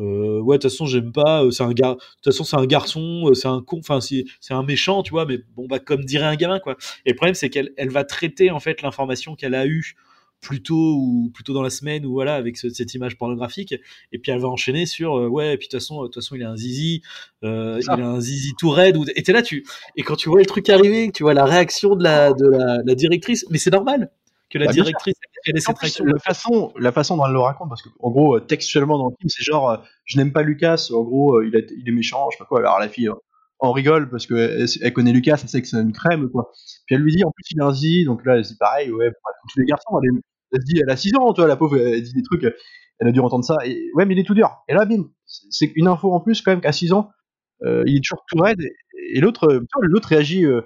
[0.00, 2.66] euh, ouais de toute façon j'aime pas c'est un gars de toute façon c'est un
[2.66, 6.26] garçon c'est un con enfin c'est un méchant tu vois mais bon bah comme dirait
[6.26, 6.76] un gamin quoi.
[7.04, 9.94] Et le problème c'est qu'elle elle va traiter en fait l'information qu'elle a eue
[10.40, 13.74] plus tôt ou plutôt dans la semaine ou voilà avec ce, cette image pornographique.
[14.12, 16.16] Et puis elle va enchaîner sur euh, ouais et puis de toute façon de toute
[16.16, 17.02] façon il a un zizi
[17.44, 19.64] euh, il a un zizi tout raide ou et t'es là tu
[19.96, 22.78] et quand tu vois le truc arriver tu vois la réaction de la de la,
[22.84, 24.10] la directrice mais c'est normal
[24.50, 25.14] que la bah, directrice
[25.46, 26.04] elle ait cette réaction.
[26.04, 29.14] la façon la façon dont elle le raconte parce que en gros textuellement dans le
[29.18, 32.28] film c'est genre euh, je n'aime pas Lucas en gros il, a, il est méchant
[32.30, 33.10] je sais pas quoi alors la fille
[33.60, 36.50] on rigole parce qu'elle elle connaît Lucas, elle sait que c'est une crème, quoi.
[36.86, 38.58] Puis elle lui dit, en plus, il a un zizi, donc là, elle se dit
[38.58, 41.32] pareil, ouais, comme tous les garçons, elle, est, elle se dit, elle a 6 ans,
[41.32, 44.14] toi, la pauvre, elle dit des trucs, elle a dû entendre ça, et ouais, mais
[44.14, 44.50] il est tout dur.
[44.68, 47.10] Et là, bim, c'est une info en plus, quand même, qu'à 6 ans,
[47.64, 50.62] euh, il est toujours tout raide, et, et l'autre, l'autre réagit, euh,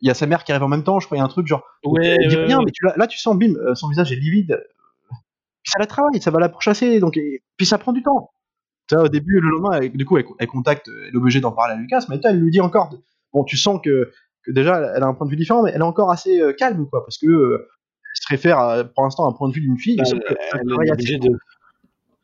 [0.00, 1.24] il y a sa mère qui arrive en même temps, je crois, il y a
[1.24, 4.12] un truc genre, ouais, elle dit rien, mais tu, là, tu sens, bim, son visage
[4.12, 4.62] est livide,
[5.08, 8.30] puis ça la travaille, ça va la pourchasser, donc, et, puis ça prend du temps.
[8.90, 11.52] Ça, au début, le lendemain, elle, du coup, elle, elle contacte, elle est obligée d'en
[11.52, 12.90] parler à Lucas, mais elle lui dit encore,
[13.32, 14.12] bon, tu sens que,
[14.44, 16.52] que, déjà, elle a un point de vue différent, mais elle est encore assez euh,
[16.52, 19.54] calme, quoi, parce que euh, elle se réfère à, pour l'instant à un point de
[19.54, 19.96] vue d'une fille.
[19.96, 20.22] Bah, elle,
[20.52, 21.30] elle, est obligée de...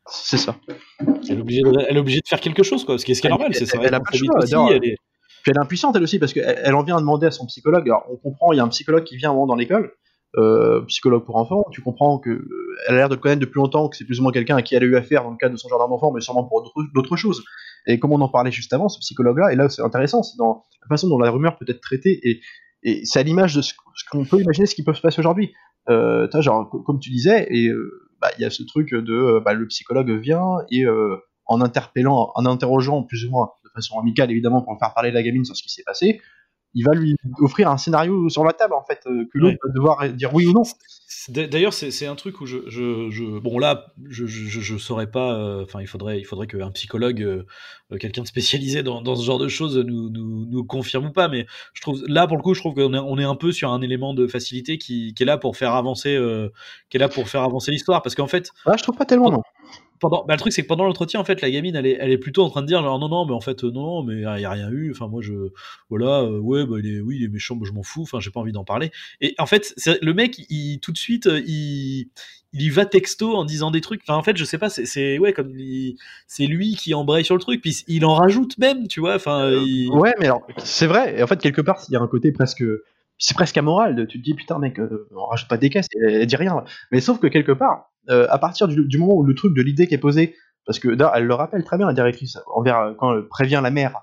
[0.06, 0.56] C'est ça.
[1.00, 3.28] Elle est, obligée de, elle est obligée de faire quelque chose, quoi, ce qui est,
[3.28, 3.78] normal, c'est ça.
[3.82, 4.96] Elle a pas le choix, aussi, elle est...
[5.42, 7.46] Puis elle est impuissante, elle aussi, parce qu'elle elle en vient à demander à son
[7.46, 7.88] psychologue.
[7.88, 9.92] Alors, on comprend, il y a un psychologue qui vient un moment dans l'école,
[10.88, 14.04] psychologue pour enfants, tu comprends que euh, a l'air de connaître depuis longtemps, que c'est
[14.04, 15.68] plus ou moins quelqu'un à qui elle a eu affaire dans le cadre de son
[15.68, 17.44] jardin d'enfant, mais sûrement pour d'autres choses.
[17.86, 20.62] Et comme on en parlait juste avant, ce psychologue-là, et là c'est intéressant, c'est dans
[20.82, 22.40] la façon dont la rumeur peut être traitée, et,
[23.04, 23.74] c'est à l'image de ce,
[24.10, 25.52] qu'on peut imaginer ce qui peut se passer aujourd'hui.
[25.88, 26.26] Euh,
[26.84, 30.10] comme tu disais, et il euh, bah, y a ce truc de bah, le psychologue
[30.10, 31.16] vient et euh,
[31.46, 35.14] en interpellant, en interrogeant plus ou moins de façon amicale évidemment pour faire parler de
[35.14, 36.20] la gamine sur ce qui s'est passé,
[36.74, 40.08] il va lui offrir un scénario sur la table en fait que l'autre va devoir
[40.10, 40.62] dire oui ou non.
[41.28, 45.62] D'ailleurs, c'est un truc où je, je, je, bon là, je, je, saurais pas.
[45.62, 47.44] Enfin, il faudrait, il faudrait qu'un psychologue,
[48.00, 51.28] quelqu'un de spécialisé dans, dans, ce genre de choses, nous, nous, nous, confirme ou pas.
[51.28, 53.52] Mais je trouve là, pour le coup, je trouve qu'on est, on est un peu
[53.52, 56.18] sur un élément de facilité qui, qui est là pour faire avancer,
[56.88, 59.30] qui est là pour faire avancer l'histoire, parce qu'en fait, ah, je trouve pas tellement
[59.30, 59.42] non
[60.02, 62.10] pendant, bah, le truc c'est que pendant l'entretien en fait la gamine elle est, elle
[62.10, 64.16] est plutôt en train de dire genre non non mais en fait euh, non mais
[64.16, 64.90] il y a rien eu.
[64.90, 65.32] Enfin moi je
[65.90, 68.02] voilà euh, ouais bah, il est oui il est méchant je m'en fous.
[68.02, 68.90] Enfin j'ai pas envie d'en parler.
[69.20, 72.08] Et en fait le mec il tout de suite euh, il
[72.52, 74.02] il y va texto en disant des trucs.
[74.02, 75.52] Enfin en fait je sais pas c'est ouais comme
[76.26, 77.62] c'est lui qui embraye sur le truc.
[77.62, 79.14] Puis il en rajoute même tu vois.
[79.14, 81.16] Enfin ouais mais alors c'est vrai.
[81.16, 82.64] Et en fait quelque part il y a un côté presque
[83.18, 84.80] c'est presque amoral tu te dis putain mec
[85.14, 86.64] on rajoute pas des caisses elle, dit rien.
[86.90, 89.86] Mais sauf que quelque part euh, à partir du, moment où le truc de l'idée
[89.86, 90.34] qui est posée,
[90.66, 93.96] parce que elle le rappelle très bien la directrice envers quand elle prévient la mère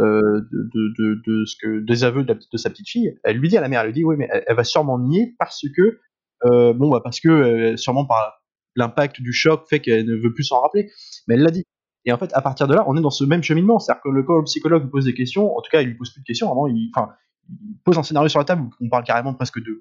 [0.00, 3.68] euh, de, ce que des aveux de, sa petite fille, elle lui dit à la
[3.68, 5.98] mère, elle lui dit oui mais elle, va sûrement nier parce que
[6.44, 8.42] euh, bon bah parce que sûrement par
[8.76, 10.90] l'impact du choc fait qu'elle ne veut plus s'en rappeler,
[11.28, 11.64] mais elle l'a dit.
[12.04, 13.78] Et en fait, à partir de là, on est dans ce même cheminement.
[13.78, 16.10] C'est-à-dire que le, quand le psychologue pose des questions, en tout cas, il lui pose
[16.10, 16.48] plus de questions.
[16.48, 16.90] Vraiment, il,
[17.48, 19.80] il pose un scénario sur la table où on parle carrément presque de,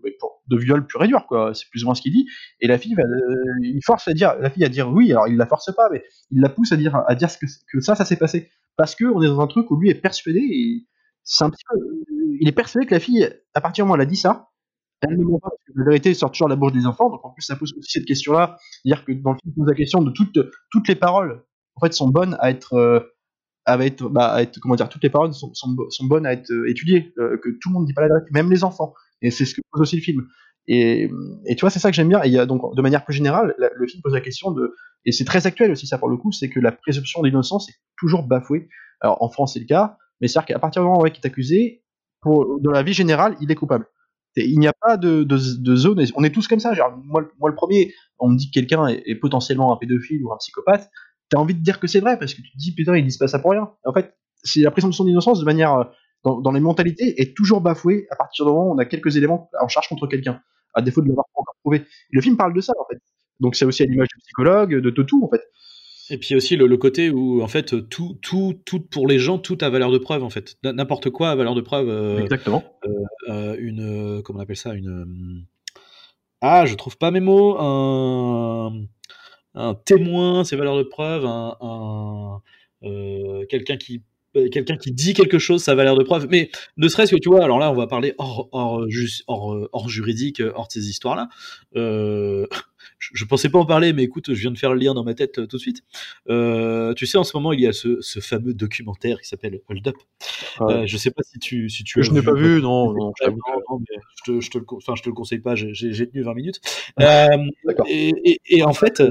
[0.52, 1.54] de viol pur et dur, quoi.
[1.54, 2.28] C'est plus ou moins ce qu'il dit.
[2.60, 5.12] Et la fille, va, euh, il force à dire, la fille à dire oui.
[5.12, 7.80] Alors il la force pas, mais il la pousse à dire, à dire que, que
[7.80, 8.52] ça, ça s'est passé.
[8.78, 10.86] Parce que on est dans un truc où lui est persuadé
[11.24, 11.78] c'est un petit peu,
[12.40, 14.50] il est persuadé que la fille, à partir du moment où elle a dit ça,
[15.02, 17.10] elle ne ment pas parce que la vérité sort toujours de la bouche des enfants.
[17.10, 19.76] Donc en plus, ça pose aussi cette question-là, dire que dans le film, pose la
[19.76, 20.38] question de toutes,
[20.70, 21.44] toutes les paroles,
[21.76, 23.00] en fait, sont bonnes à être euh,
[23.66, 25.52] à être, bah, comment dire, toutes les paroles sont,
[26.08, 28.64] bonnes à être euh, étudiées, que tout le monde dit pas la vérité, même les
[28.64, 28.94] enfants.
[29.22, 30.28] Et c'est ce que pose aussi le film.
[30.68, 31.10] Et,
[31.50, 32.24] tu vois, c'est ça que j'aime bien.
[32.24, 34.76] Et il y a donc, de manière plus générale, le film pose la question de,
[35.06, 37.76] et c'est très actuel aussi ça pour le coup, c'est que la présomption d'innocence est
[37.98, 38.70] toujours bafouée.
[39.00, 41.26] Alors en France c'est le cas, mais c'est-à-dire qu'à partir du moment où il est
[41.26, 41.84] accusé,
[42.24, 43.88] dans la vie générale, il est coupable.
[44.36, 45.26] il n'y a pas de,
[45.76, 46.06] zone.
[46.16, 46.74] On est tous comme ça.
[46.76, 50.32] Genre, moi, moi, le premier, on me dit que quelqu'un est, potentiellement un pédophile ou
[50.32, 50.90] un psychopathe
[51.32, 53.18] t'as envie de dire que c'est vrai parce que tu te dis putain ils disent
[53.18, 53.72] pas ça pour rien.
[53.86, 55.90] En fait, c'est la présomption d'innocence de manière
[56.26, 59.18] euh, dans, les mentalités est toujours bafouée à partir du moment où on a quelques
[59.18, 60.42] éléments en charge contre quelqu'un,
[60.74, 61.86] à défaut de l'avoir encore prouvé.
[62.12, 63.00] le film parle de ça en fait.
[63.40, 65.42] Donc c'est aussi à l'image du psychologue, de, tout en fait.
[66.10, 69.58] Et puis aussi le, côté où en fait tout, tout, tout pour les gens, tout
[69.62, 70.58] a valeur de preuve en fait.
[70.64, 71.90] N'importe quoi a valeur de preuve.
[71.90, 72.64] Euh, Exactement.
[73.30, 75.46] Euh, une comment on appelle ça une
[76.42, 78.74] ah je trouve pas mes mots un
[79.54, 82.42] un témoin, ses valeurs de preuve, un,
[82.84, 84.11] euh, quelqu'un qui euh,
[84.52, 86.28] quelqu'un qui dit quelque chose, sa valeur de preuve.
[86.30, 88.86] Mais ne serait-ce que, tu vois, alors là, on va parler hors, hors,
[89.28, 91.30] hors, hors juridique, hors de ces histoires-là.
[91.76, 92.48] Euh,
[93.00, 95.14] je, pensais pas en parler, mais écoute, je viens de faire le lien dans ma
[95.14, 95.84] tête tout de suite.
[96.28, 99.88] tu sais, en ce moment, il y a ce, ce fameux documentaire qui s'appelle Hold
[99.88, 99.96] Up.
[100.86, 102.94] je sais pas si tu, si tu Je n'ai pas vu, non.
[102.94, 103.26] non, je,
[104.24, 106.62] te, je, te le, enfin, je te le conseille pas, j'ai tenu 20 minutes.
[106.98, 107.86] D'accord.
[107.90, 109.02] Et, et, en fait,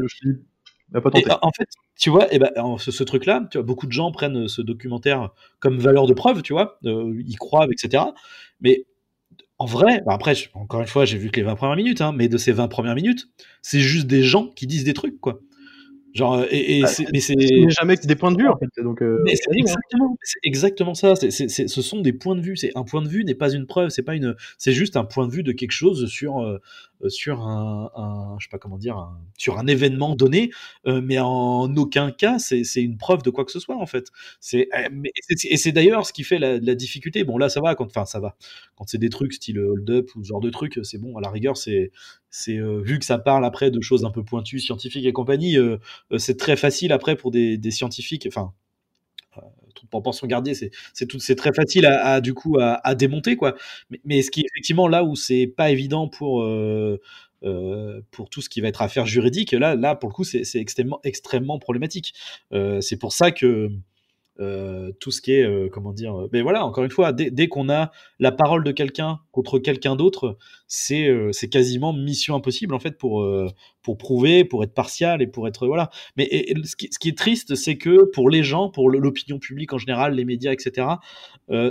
[0.94, 4.48] en fait, tu vois, et eh ben, ce, truc-là, tu vois, beaucoup de gens prennent
[4.48, 8.04] ce documentaire comme valeur de preuve, tu vois, euh, ils croient, etc.
[8.60, 8.84] Mais
[9.58, 12.12] en vrai, bah, après, encore une fois, j'ai vu que les 20 premières minutes, hein,
[12.12, 13.28] mais de ces 20 premières minutes,
[13.62, 15.40] c'est juste des gens qui disent des trucs, quoi.
[16.12, 17.36] Genre, et, bah, c'est, mais c'est
[17.70, 18.82] jamais que des points de vue en fait.
[18.82, 21.14] Donc, euh, c'est exactement, c'est exactement ça.
[21.14, 22.56] C'est, ce sont des points de vue.
[22.56, 23.90] C'est un point de vue n'est pas une preuve.
[23.90, 24.34] C'est pas une.
[24.58, 26.58] C'est juste un point de vue de quelque chose sur euh,
[27.08, 30.50] sur un, un, je sais pas comment dire, sur un événement donné,
[30.86, 34.08] euh, mais en aucun cas c'est, une preuve de quoi que ce soit en fait.
[34.40, 34.68] C'est
[35.50, 37.24] et c'est, d'ailleurs ce qui fait la, la, difficulté.
[37.24, 38.36] Bon là ça va quand, enfin ça va
[38.76, 41.20] quand c'est des trucs style hold up ou ce genre de trucs, c'est bon à
[41.20, 41.90] la rigueur c'est
[42.30, 45.56] c'est vu que ça parle après de choses un peu pointues, scientifiques et compagnie,
[46.18, 48.52] c'est très facile après pour des, scientifiques, enfin
[49.92, 53.54] en pension gardée, c'est c'est tout, très facile à, du coup à, démonter quoi.
[54.04, 57.00] Mais, ce qui est effectivement là où c'est pas évident pour euh,
[57.42, 60.44] euh, pour tout ce qui va être affaire juridique, là là pour le coup c'est
[60.56, 62.14] extrêmement extrêmement problématique.
[62.52, 63.70] Euh, c'est pour ça que
[64.40, 67.30] euh, tout ce qui est euh, comment dire euh, mais voilà encore une fois dès,
[67.30, 71.10] dès qu'on a la parole de quelqu'un contre quelqu'un d'autre c'est
[71.50, 73.26] quasiment mission impossible en fait pour
[73.82, 75.90] pour prouver pour être partial et pour être voilà.
[76.16, 76.28] Mais
[76.64, 79.78] ce, qui, ce, qui, est triste c'est que pour les gens pour l'opinion publique en
[79.78, 80.86] général les médias etc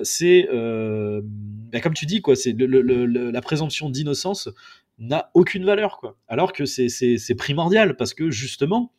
[0.04, 4.50] c'est bah, comme tu dis quoi c'est la présomption d'innocence
[5.00, 6.18] n'a aucune valeur quoi.
[6.28, 8.92] Alors que c'est primordial parce que justement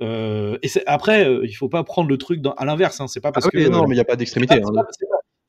[0.00, 3.00] euh, et après, euh, il faut pas prendre le truc dans, à l'inverse.
[3.00, 4.54] Hein, c'est pas parce ah que non, mais il n'y a pas d'extrémité.
[4.54, 4.84] Hein,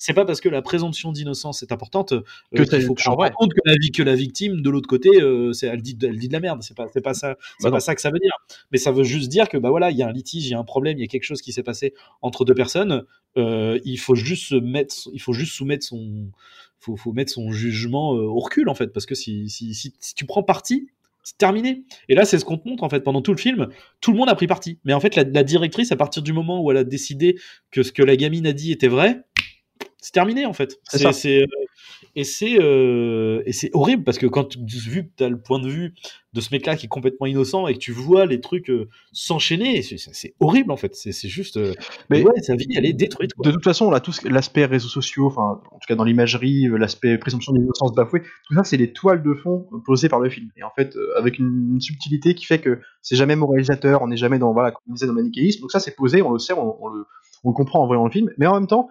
[0.02, 2.22] c'est pas parce que la présomption d'innocence est importante euh,
[2.56, 3.32] Que qu'il c'est faut vrai.
[3.36, 6.18] compte que la, vie- que la victime de l'autre côté, euh, c'est, elle, dit, elle
[6.18, 6.64] dit de la merde.
[6.64, 8.32] C'est pas, c'est pas ça, c'est Bah pas ça que ça veut dire.
[8.72, 10.54] Mais ça veut juste dire que bah voilà, il y a un litige, il y
[10.54, 13.04] a un problème, il y a quelque chose qui s'est passé entre deux personnes.
[13.38, 16.32] Euh, il faut juste se mettre, il faut juste soumettre son,
[16.80, 19.94] faut, faut mettre son jugement euh, au recul en fait, parce que si, si, si,
[20.00, 20.99] si tu prends parti, c'est
[21.38, 21.84] terminé.
[22.08, 23.68] Et là, c'est ce qu'on te montre en fait pendant tout le film.
[24.02, 24.80] Tout le monde a pris parti.
[24.86, 27.38] Mais en fait, la, directrice, à partir du moment où elle a décidé
[27.72, 29.22] que ce que la gamine a dit était vrai,
[30.02, 30.80] c'est terminé en fait.
[30.84, 31.46] C'est euh,
[32.16, 35.40] et c'est euh, et c'est horrible parce que quand tu, vu que tu as le
[35.40, 35.94] point de vue
[36.34, 39.82] de ce mec-là qui est complètement innocent et que tu vois les trucs euh, s'enchaîner,
[39.82, 40.96] c'est, horrible en fait.
[40.96, 41.58] C'est, juste.
[41.58, 41.74] euh,
[42.10, 43.34] Mais- ouais, sa vie, elle est détruite.
[43.34, 43.46] Quoi.
[43.46, 46.68] De toute façon, là, tout ce- l'aspect réseaux sociaux, enfin, en tout cas dans l'imagerie,
[46.78, 50.50] l'aspect présomption d'innocence bafouée, tout ça, c'est les toiles de fond posées par le film.
[50.56, 54.18] Et en fait, avec une, une subtilité qui fait que c'est jamais moralisateur, on n'est
[54.18, 55.62] jamais dans, voilà, comme on disait, dans le manichéisme.
[55.62, 57.06] Donc ça, c'est posé, on le sait, on, on le,
[57.44, 58.30] on le comprend en voyant le film.
[58.38, 58.88] Mais en même temps,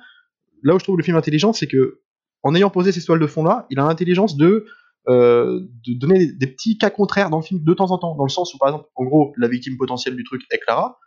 [0.62, 2.00] là où je trouve le film intelligent, c'est que,
[2.42, 4.66] en ayant posé ces toiles de fond-là, il a l'intelligence de,
[5.08, 8.24] euh, de donner des, petits cas contraires dans le film de temps en temps, dans
[8.24, 10.98] le sens où, par exemple, en gros, la victime potentielle du truc est Clara,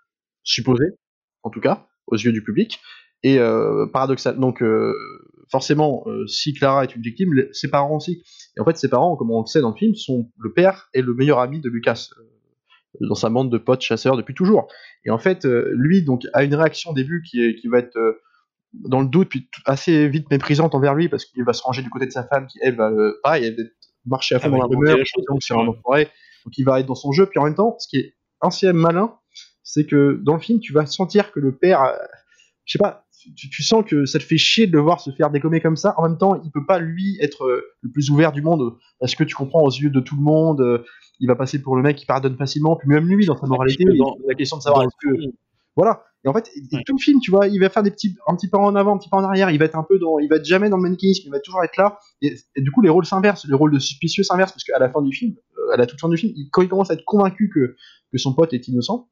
[0.44, 0.98] supposée,
[1.44, 2.80] en tout cas, aux yeux du public.
[3.24, 4.40] Et euh, paradoxal.
[4.40, 4.94] Donc, euh,
[5.52, 8.24] forcément, euh, si Clara est une victime, ses parents aussi.
[8.58, 10.90] Et en fait, ses parents, comme on le sait dans le film, sont le père
[10.94, 12.10] et le meilleur ami de Lucas
[13.00, 14.68] dans sa bande de potes chasseurs depuis toujours.
[15.06, 17.98] Et en fait, lui, donc, a une réaction au début qui, va être
[18.74, 21.90] dans le doute, puis assez vite méprisante envers lui, parce qu'il va se ranger du
[21.90, 23.64] côté de sa femme, qui elle va le, pareil, elle va
[24.06, 24.98] marcher à fond Ah, dans la rumeur,
[25.30, 26.06] donc c'est un enfoiré.
[26.46, 28.74] Donc il va être dans son jeu, puis en même temps, ce qui est ancien
[28.74, 29.14] malin,
[29.64, 31.94] c'est que dans le film, tu vas sentir que le père, euh,
[32.66, 33.06] je sais pas,
[33.36, 35.76] tu, tu sens que ça te fait chier de le voir se faire dégommer comme
[35.76, 35.94] ça.
[35.98, 39.14] En même temps, il peut pas lui être euh, le plus ouvert du monde parce
[39.14, 40.84] que tu comprends aux yeux de tout le monde, euh,
[41.20, 42.76] il va passer pour le mec qui pardonne facilement.
[42.76, 45.16] Puis même lui, dans sa moralité, il dans- la question de savoir est-ce que
[45.76, 46.04] voilà.
[46.24, 48.36] Et en fait, et tout le film, tu vois, il va faire des petits, un
[48.36, 49.50] petit pas en avant, un petit pas en arrière.
[49.50, 51.24] Il va être un peu dans, il va être jamais dans le manichéisme.
[51.26, 51.98] Il va toujours être là.
[52.22, 54.90] Et, et du coup, les rôles s'inversent, les rôles de suspicieux s'inversent parce qu'à la
[54.92, 56.94] fin du film, euh, à la toute fin du film, il- quand il commence à
[56.94, 57.76] être convaincu que
[58.12, 59.10] que son pote est innocent.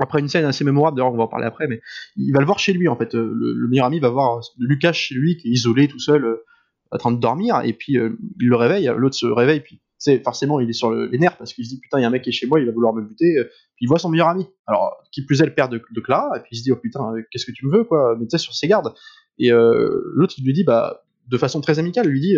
[0.00, 1.80] Après une scène assez mémorable, d'ailleurs on va en parler après, mais
[2.16, 3.14] il va le voir chez lui en fait.
[3.14, 6.24] Euh, Le, le meilleur ami va voir Lucas chez lui qui est isolé tout seul,
[6.24, 6.44] euh,
[6.90, 9.80] en train de dormir, et puis euh, il le réveille, l'autre se réveille, puis
[10.24, 12.08] forcément il est sur le- les nerfs parce qu'il se dit putain il y a
[12.08, 13.36] un mec qui est chez moi, il va vouloir me buter.
[13.38, 14.46] euh, puis il voit son meilleur ami.
[14.66, 16.76] Alors qui plus est le père de, de Clara, et puis il se dit oh
[16.76, 18.92] putain euh, qu'est-ce que tu me veux quoi, mais tu sais sur ses gardes.
[19.38, 22.36] Et euh, l'autre il lui dit bah de façon très amicale, lui dit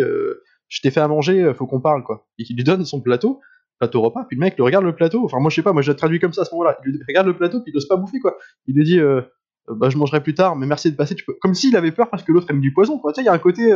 [0.69, 2.27] je t'ai fait à manger, faut qu'on parle quoi.
[2.39, 3.39] Et il lui donne son plateau
[3.79, 5.81] plateau repas, puis le mec le regarde le plateau, enfin moi je sais pas, moi
[5.83, 7.77] je l'ai traduit comme ça à ce moment-là, il lui regarde le plateau, puis il
[7.77, 8.35] ose pas bouffer quoi.
[8.65, 8.99] Il lui dit,
[9.67, 12.31] bah je mangerai plus tard, mais merci de passer, comme s'il avait peur parce que
[12.31, 13.71] l'autre aime du poison quoi, tu sais, il y a un côté,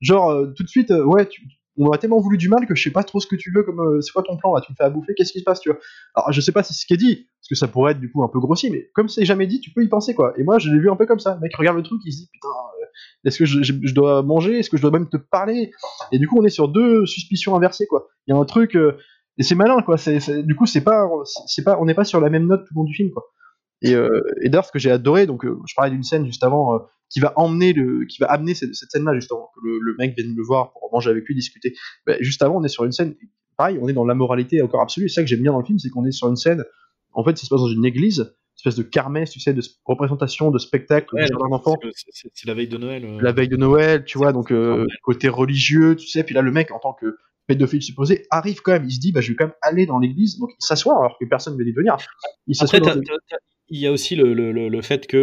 [0.00, 1.42] genre tout de suite, ouais, tu...
[1.78, 3.62] on m'a tellement voulu du mal que je sais pas trop ce que tu veux,
[3.62, 5.44] comme euh, c'est quoi ton plan là, tu me fais à bouffer, qu'est-ce qui se
[5.44, 5.78] passe tu vois?
[6.14, 8.00] Alors je sais pas si c'est ce qui est dit, parce que ça pourrait être
[8.00, 10.32] du coup un peu grossier, mais comme c'est jamais dit, tu peux y penser quoi.
[10.38, 12.18] Et moi je l'ai vu un peu comme ça, mec regarde le truc, il se
[12.18, 12.86] dit putain, euh,
[13.24, 15.70] est-ce que je, dois manger, est-ce que je dois même te parler?
[16.12, 18.08] Et du coup on est sur deux suspicions inversées quoi.
[18.26, 18.96] Il y a un truc euh,
[19.38, 21.06] et c'est malin quoi du coup c'est pas
[21.46, 23.24] c'est pas on n'est pas sur la même note tout le long du film quoi
[23.82, 26.42] et, euh, et d'ailleurs ce que j'ai adoré donc euh, je parlais d'une scène juste
[26.44, 26.78] avant euh,
[27.10, 29.94] qui va emmener le qui va amener cette, cette scène là justement que le, le
[29.98, 31.74] mec vienne le voir pour manger avec lui discuter
[32.06, 33.14] Ben, juste avant on est sur une scène
[33.56, 35.64] pareil on est dans la moralité encore absolue c'est ça que j'aime bien dans le
[35.64, 36.64] film c'est qu'on est sur une scène
[37.12, 39.60] en fait ça se passe dans une église une espèce de kermesse tu sais de
[39.84, 43.04] représentation de spectacle Ouais, de jardin d'enfants c'est- la veille de Noël.
[43.04, 43.18] euh.
[43.20, 44.50] la veille de Noël, tu vois, donc
[45.02, 48.72] côté religieux, tu sais, puis là le mec en tant que pédophile supposé arrive quand
[48.72, 50.98] même, il se dit bah je vais quand même aller dans l'église, donc il s'assoit
[50.98, 51.96] alors que personne ne veut y venir.
[52.46, 52.80] Il s'assoit
[53.68, 55.16] Il y a aussi le, le- le- le fait que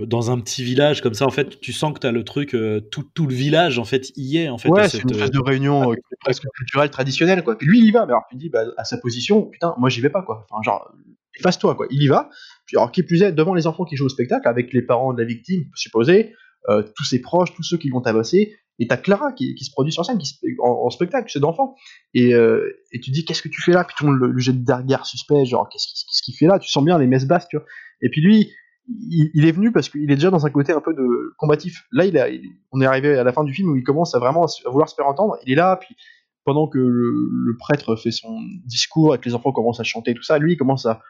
[0.00, 2.24] euh, dans un petit village comme ça, en fait, tu sens que tu as le
[2.24, 4.48] truc, euh, tout, tout le village, en fait, y est.
[4.48, 7.56] En fait, Ouais, c'est une espèce euh, de réunion euh, presque culturelle traditionnelle quoi.
[7.58, 9.74] Puis lui il y va, mais alors tu te dis bah à sa position, putain,
[9.78, 10.46] moi j'y vais pas quoi.
[10.50, 10.90] Enfin genre
[11.38, 11.86] efface-toi quoi.
[11.90, 12.30] Il y va.
[12.66, 15.12] Puis alors qui plus est devant les enfants qui jouent au spectacle avec les parents
[15.12, 16.34] de la victime supposée,
[16.70, 18.56] euh, tous ses proches, tous ceux qui vont tabasser.
[18.80, 21.76] Et t'as Clara qui, qui se produit sur scène, qui en, spectacle, c'est d'enfant.
[22.14, 23.84] Et, euh, et tu dis qu'est-ce que tu fais là?
[23.84, 26.58] Puis tout le le, d'un regard suspect, genre qu'est-ce qu'il fait là?
[26.58, 27.66] Tu sens bien les messes basses, tu vois.
[28.00, 28.50] Et puis lui,
[28.88, 31.84] il, est venu parce qu'il est déjà dans un côté un peu de combatif.
[31.92, 34.44] Là, il on est arrivé à la fin du film où il commence à vraiment
[34.44, 35.36] à vouloir se faire entendre.
[35.44, 35.94] Il est là, puis
[36.44, 40.22] pendant que le, prêtre fait son discours et que les enfants commencent à chanter tout
[40.22, 41.00] ça, lui il commence à,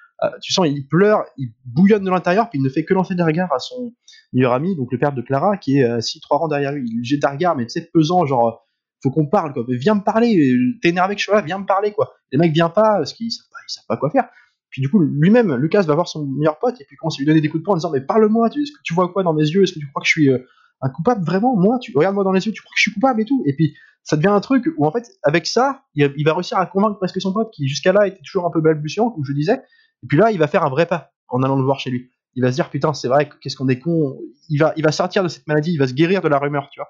[0.42, 3.22] tu sens, il pleure, il bouillonne de l'intérieur, puis il ne fait que lancer des
[3.22, 3.94] regards à son
[4.32, 6.88] meilleur ami, donc le père de Clara, qui est assis trois rangs derrière lui.
[6.90, 8.66] Il jette des regards, mais tu sais, pesant, genre,
[9.02, 9.64] faut qu'on parle, quoi.
[9.66, 12.12] Mais viens me parler, t'es énervé que je suis là, viens me parler, quoi.
[12.32, 14.28] Les mecs viennent pas, parce qu'ils savent pas, ils savent pas quoi faire.
[14.68, 17.26] Puis du coup, lui-même, Lucas va voir son meilleur pote, et puis commence à lui
[17.26, 19.32] donner des coups de poing en disant, mais parle-moi, est-ce que tu vois quoi dans
[19.32, 20.38] mes yeux, est-ce que tu crois que je suis euh,
[20.82, 23.22] un coupable vraiment, moi, tu regarde-moi dans les yeux, tu crois que je suis coupable
[23.22, 23.42] et tout?
[23.46, 23.74] Et puis,
[24.10, 26.98] ça devient un truc où en fait, avec ça, il, il va réussir à convaincre
[26.98, 29.62] presque son pote qui jusqu'à là était toujours un peu balbutiant, comme je disais.
[30.02, 32.10] Et puis là, il va faire un vrai pas en allant le voir chez lui.
[32.34, 34.18] il va se dire putain c'est vrai qu'est-ce qu'on est con
[34.48, 36.68] il va il va sortir de cette maladie il va se guérir de la rumeur
[36.72, 36.88] tu vois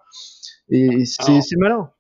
[0.71, 1.91] et c'est malin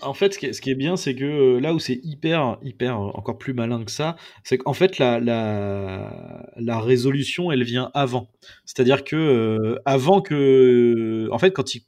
[0.00, 2.00] en fait, ce qui est, ce qui est bien, c'est que euh, là où c'est
[2.02, 7.52] hyper, hyper, euh, encore plus malin que ça, c'est qu'en fait, la, la, la, résolution,
[7.52, 8.28] elle vient avant.
[8.64, 11.28] C'est-à-dire que, euh, avant que.
[11.30, 11.82] En fait, quand il,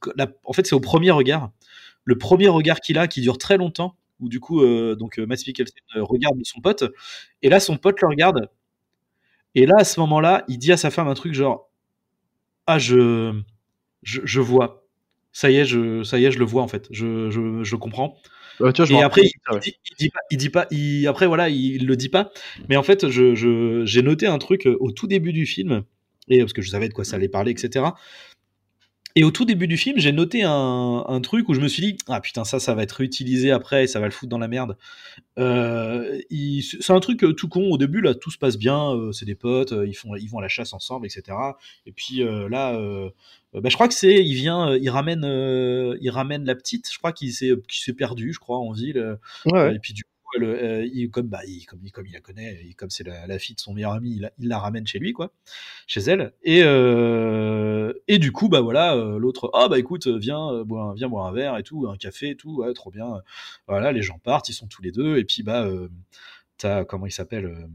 [0.45, 1.51] en fait c'est au premier regard.
[2.05, 4.65] Le premier regard qu'il a, qui dure très longtemps, où du coup,
[4.97, 6.85] donc Matt Mikkelsen regarde son pote,
[7.43, 8.49] et là, son pote le regarde.
[9.55, 11.71] Et là, à ce moment-là, il dit à sa femme un truc genre
[12.67, 13.41] Ah, je,
[14.03, 14.85] je, je vois
[15.35, 17.77] ça y est, je, ça y est, je le vois en fait, je, je, je
[17.77, 18.17] comprends.
[18.89, 19.31] et après, il,
[19.99, 22.31] dit, pas, il dit pas, il, après voilà, il, le dit pas.
[22.69, 23.35] Mais en fait, je,
[23.85, 25.83] j'ai noté un truc au tout début du film,
[26.29, 27.85] et parce que je savais de quoi ça allait parler, etc.
[29.17, 31.83] Et au tout début du film, j'ai noté un, un, truc où je me suis
[31.83, 34.39] dit ah putain ça ça va être utilisé après et ça va le foutre dans
[34.39, 34.77] la merde.
[35.39, 39.13] Euh, c'est un truc euh, tout con au début là tout se passe bien, euh,
[39.13, 41.37] c'est des potes, ils font ils vont à la chasse ensemble etc.
[41.87, 42.77] Et puis là
[43.53, 45.23] bah, je crois que c'est il vient il ramène
[46.01, 49.19] il ramène la petite, je crois qu'il s'est s'est perdu je crois en ville.
[49.47, 49.77] Ouais.
[49.77, 50.03] Et puis du
[50.43, 53.75] euh, il, comme, bah, il, comme, il la connaît, comme c'est la, fille de son
[53.75, 55.33] meilleur ami, il, la ramène chez lui, quoi,
[55.87, 56.33] chez elle.
[56.43, 60.95] Et, euh, du coup, bah voilà, euh, l'autre, ah bah écoute, viens, boire,
[61.27, 63.21] un verre et tout, un café et tout, trop bien.
[63.69, 65.69] Voilà, les gens partent, ils sont tous les deux, et puis bah,
[66.59, 67.69] t'as, comment il s'appelle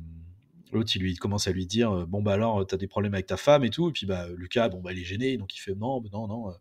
[0.72, 3.64] L'autre, il commence à lui dire Bon, bah alors, t'as des problèmes avec ta femme
[3.66, 3.90] et tout.
[3.90, 6.54] Et puis, bah, Lucas, bon, bah, il est gêné, donc il fait Non, non, non.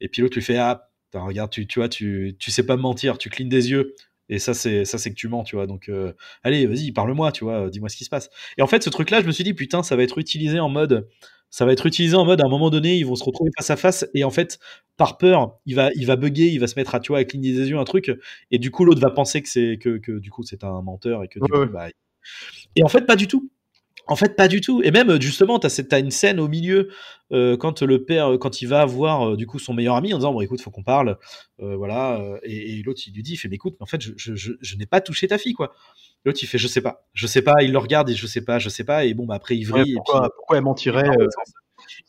[0.00, 2.82] Et puis l'autre lui fait Ah, regarde, tu, tu vois, tu, tu sais pas me
[2.82, 3.94] mentir, tu clignes des yeux.
[4.28, 5.66] Et ça, c'est ça, c'est que tu mens, tu vois.
[5.66, 7.70] Donc, euh, allez, vas-y, parle-moi, tu vois.
[7.70, 8.30] Dis-moi ce qui se passe.
[8.58, 10.68] Et en fait, ce truc-là, je me suis dit, putain, ça va être utilisé en
[10.68, 11.08] mode,
[11.50, 13.70] ça va être utilisé en mode, à un moment donné, ils vont se retrouver face
[13.70, 14.06] à face.
[14.14, 14.58] Et en fait,
[14.96, 17.24] par peur, il va, il va bugger, il va se mettre à, tu vois, à
[17.24, 18.10] cligner des yeux, un truc.
[18.50, 21.22] Et du coup, l'autre va penser que c'est que, que, du coup, c'est un menteur
[21.22, 21.88] et que du coup, bah,
[22.76, 23.50] et en fait, pas du tout.
[24.06, 24.82] En fait, pas du tout.
[24.82, 26.90] Et même justement, tu as, une scène au milieu
[27.32, 30.12] euh, quand le père, euh, quand il va voir euh, du coup son meilleur ami
[30.12, 31.18] en disant bon écoute, faut qu'on parle,
[31.58, 32.38] voilà.
[32.42, 34.76] et, l'autre il lui dit, il fait mais écoute, mais en fait je, je, je,
[34.76, 35.72] n'ai pas touché ta fille quoi.
[36.24, 37.62] L'autre il fait je sais pas, je sais pas.
[37.62, 39.04] Il le regarde et je sais pas, je sais pas.
[39.06, 39.94] Et bon bah après il vrille.
[39.94, 41.10] pourquoi, pourquoi, elle mentirait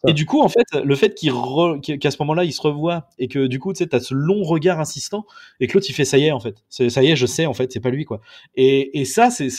[0.07, 3.47] et du coup, en fait, le fait qu'à ce moment-là, il se revoit et que
[3.47, 5.25] du coup, tu sais, t'as ce long regard insistant
[5.59, 7.45] et que l'autre il fait ça y est, en fait, ça y est, je sais,
[7.45, 8.21] en fait, c'est pas lui, quoi.
[8.55, 9.49] Et, et ça, c'est,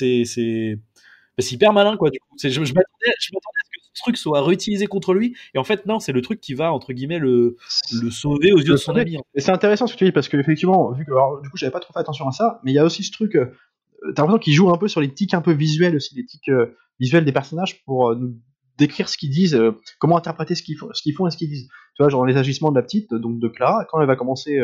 [1.36, 2.10] c'est, c'est hyper malin, quoi.
[2.10, 2.36] Du coup.
[2.42, 3.36] Je, je m'attendais à ce que
[3.96, 6.72] ce truc soit réutilisé contre lui, et en fait, non, c'est le truc qui va,
[6.72, 7.56] entre guillemets, le,
[8.02, 9.18] le sauver aux yeux de son ami.
[9.34, 11.72] Et c'est intéressant ce que tu dis, parce qu'effectivement, vu que, alors, du coup, j'avais
[11.72, 13.46] pas trop fait attention à ça, mais il y a aussi ce truc, euh,
[14.14, 16.48] t'as l'impression qu'il joue un peu sur les tics un peu visuels aussi, les tics
[16.48, 18.34] euh, visuels des personnages pour euh, nous
[18.76, 19.58] décrire ce qu'ils disent,
[19.98, 21.66] comment interpréter ce qu'ils font, ce qu'ils font et ce qu'ils disent.
[21.94, 24.60] Tu vois, genre les agissements de la petite, donc de Clara, quand elle va commencer.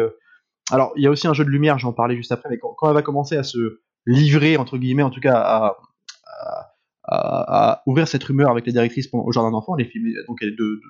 [0.70, 2.74] alors, il y a aussi un jeu de lumière, j'en parlais juste après, mais quand,
[2.76, 5.78] quand, elle va commencer à se livrer, entre guillemets, en tout cas, à,
[7.12, 10.48] à, ouvrir cette rumeur avec la directrice au jardin d'enfants, elle est filmée, donc elle
[10.48, 10.80] est de,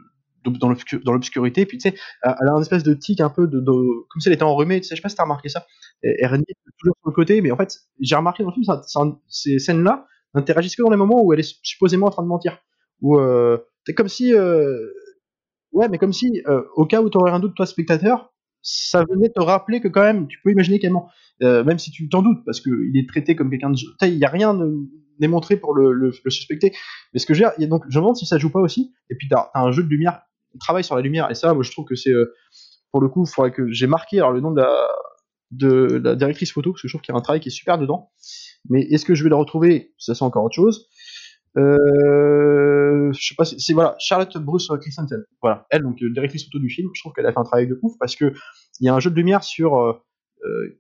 [0.45, 4.21] dans l'obscurité, puis tu sais, elle a un espèce de tic un peu de, comme
[4.21, 5.67] si elle était enrhumée, tu sais, je sais pas si t'as remarqué ça,
[6.03, 9.59] elle est toujours sur le côté, mais en fait, j'ai remarqué dans le film, ces
[9.59, 12.59] scènes-là n'interagissent que dans les moments où elle est supposément en train de mentir,
[13.01, 14.89] ou euh, c'est comme si, euh,
[15.73, 18.32] ouais, mais comme si, euh, au cas où tu aurais un doute, toi, spectateur,
[18.63, 21.09] ça venait te rappeler que quand même, tu peux imaginer qu'elle ment,
[21.41, 24.29] même si tu t'en doutes, parce qu'il est traité comme quelqu'un de, il y a
[24.29, 26.73] rien de démontré pour le, le, suspecter.
[27.13, 28.93] Mais ce que j'ai, donc je me demande si ça joue pas aussi.
[29.11, 30.23] Et puis t'as as un jeu de lumière,
[30.55, 31.31] on travaille sur la lumière.
[31.31, 32.35] Et ça, moi je trouve que c'est, euh,
[32.91, 34.89] pour le coup, il faudrait que j'ai marqué le nom de la,
[35.51, 37.53] de la directrice photo parce que je trouve qu'il y a un travail qui est
[37.53, 38.11] super dedans.
[38.69, 39.95] Mais est-ce que je vais la retrouver?
[39.99, 40.89] Ça c'est encore autre chose.
[41.59, 45.25] Euh, je sais pas, c'est voilà Charlotte Bruce Christensen.
[45.43, 46.89] Voilà, elle donc directrice photo du film.
[46.95, 48.33] Je trouve qu'elle a fait un travail de ouf parce que
[48.81, 49.93] il y a un jeu de lumière sur euh,
[50.45, 50.79] euh,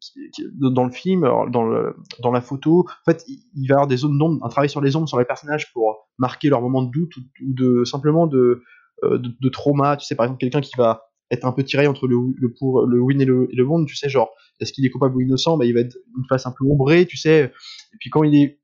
[0.61, 3.99] dans le film, dans, le, dans la photo, en fait, il va y avoir des
[3.99, 6.91] zones d'ombre, un travail sur les ombres, sur les personnages pour marquer leur moment de
[6.91, 8.63] doute ou, de simplement de,
[9.05, 9.97] euh, de, trauma.
[9.97, 12.87] Tu sais, par exemple, quelqu'un qui va être un peu tiré entre le, le pour
[12.87, 14.31] le win et le, et le monde, tu sais, genre,
[14.61, 15.57] est-ce qu'il est coupable ou innocent?
[15.57, 17.53] Bah, Il va être une face un peu ombrée, tu sais.
[17.95, 18.62] Et puis quand il est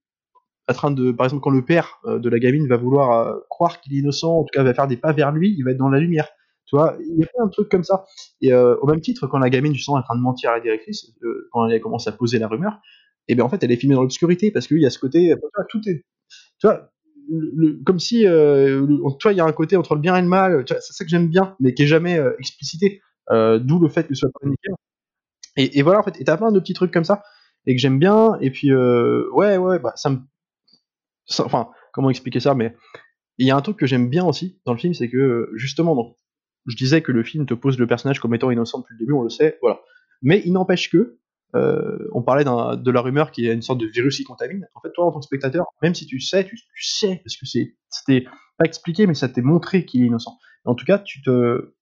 [0.68, 3.80] en train de, par exemple, quand le père euh, de la gamine va vouloir croire
[3.80, 5.78] qu'il est innocent, en tout cas va faire des pas vers lui, il va être
[5.78, 6.28] dans la lumière.
[6.68, 8.04] Tu vois, il y a plein de trucs comme ça.
[8.42, 10.54] Et euh, au même titre, quand la gamine justement est en train de mentir à
[10.54, 12.74] la directrice, euh, quand elle commence à poser la rumeur,
[13.26, 14.98] et eh bien en fait elle est filmée dans l'obscurité parce qu'il y a ce
[14.98, 15.34] côté,
[15.70, 16.04] tout est,
[16.58, 16.90] tu vois,
[17.84, 20.28] comme si, euh, tu vois, il y a un côté entre le bien et le
[20.28, 20.64] mal.
[20.66, 23.00] C'est ça que j'aime bien, mais qui est jamais explicité.
[23.30, 24.74] D'où le fait que ce soit pas nickel.
[25.56, 27.22] Et, et, voilà en fait, et t'as plein de petits trucs comme ça
[27.66, 28.38] et que j'aime bien.
[28.40, 30.18] Et puis ouais, ouais, bah ça me,
[31.38, 32.74] enfin, comment expliquer ça, mais
[33.38, 35.94] il y a un truc que j'aime bien aussi dans le film, c'est que justement,
[35.94, 36.16] donc,
[36.66, 39.12] je disais que le film te pose le personnage comme étant innocent depuis le début,
[39.12, 39.80] on le sait, voilà.
[40.22, 41.18] Mais il n'empêche que,
[41.54, 44.66] euh, on parlait de la rumeur qu'il y a une sorte de virus qui contamine.
[44.74, 47.46] En fait, toi, en tant que spectateur, même si tu sais, tu, sais, parce que
[47.88, 48.26] c'était
[48.58, 50.36] pas expliqué, mais ça t'est montré qu'il est innocent.
[50.64, 51.72] En tout cas, tu te.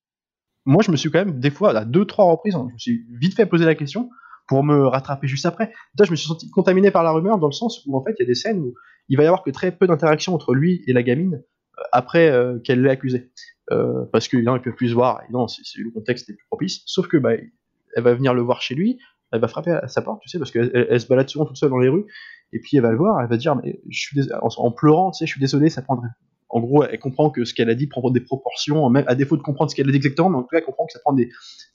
[0.66, 2.78] Moi, je me suis quand même, des fois, à deux, trois reprises, hein, je me
[2.78, 4.10] suis vite fait poser la question
[4.46, 5.72] pour me rattraper juste après.
[5.98, 8.14] Là, je me suis senti contaminé par la rumeur dans le sens où, en fait,
[8.18, 8.74] il y a des scènes où
[9.08, 11.42] il va y avoir que très peu d'interaction entre lui et la gamine
[11.78, 13.30] euh, après euh, qu'elle l'ait accusé.
[13.72, 16.34] Euh, parce que, non, ils peuvent plus se voir, et non, c'est le contexte est
[16.34, 16.82] plus propice.
[16.86, 18.98] Sauf que, bah, elle va venir le voir chez lui,
[19.32, 21.56] elle va frapper à sa porte, tu sais, parce qu'elle elle se balade souvent toute
[21.56, 22.06] seule dans les rues,
[22.52, 25.10] et puis elle va le voir, elle va dire, mais je suis en, en, pleurant,
[25.10, 26.08] tu sais, je suis désolé, ça prendrait
[26.48, 29.36] en gros, elle comprend que ce qu'elle a dit prend des proportions, même à défaut
[29.36, 31.00] de comprendre ce qu'elle a dit exactement, mais en tout cas, elle comprend que ça
[31.00, 31.30] prend des,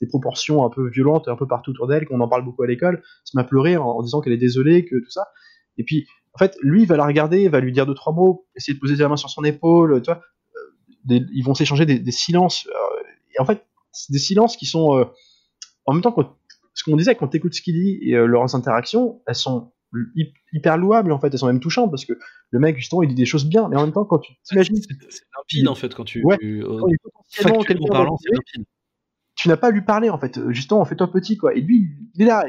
[0.08, 3.02] proportions un peu violentes un peu partout autour d'elle, qu'on en parle beaucoup à l'école,
[3.24, 5.28] se met à pleurer en, disant qu'elle est désolée, que tout ça.
[5.76, 8.74] Et puis, en fait, lui, va la regarder, va lui dire deux, trois mots, essayer
[8.74, 10.22] de poser sa main sur son épaule, tu vois.
[11.10, 12.66] Euh, ils vont s'échanger des, silences.
[12.66, 13.02] Euh,
[13.36, 13.66] et en fait,
[14.08, 14.96] des silences qui sont.
[14.96, 15.04] Euh,
[15.84, 16.14] en même temps,
[16.74, 19.71] ce qu'on disait, quand tu écoutes ce qu'il dit et leurs interactions, elles sont
[20.52, 22.14] hyper louables en fait, elles sont même touchantes parce que
[22.50, 24.76] le mec justement il dit des choses bien, mais en même temps quand tu t'imagines,
[24.76, 28.16] c'est limpide en fait quand tu, ouais, quand parlant,
[29.34, 31.54] Tu n'as pas à lui parler en fait, justement fais-toi petit quoi.
[31.54, 32.46] Et lui il est là,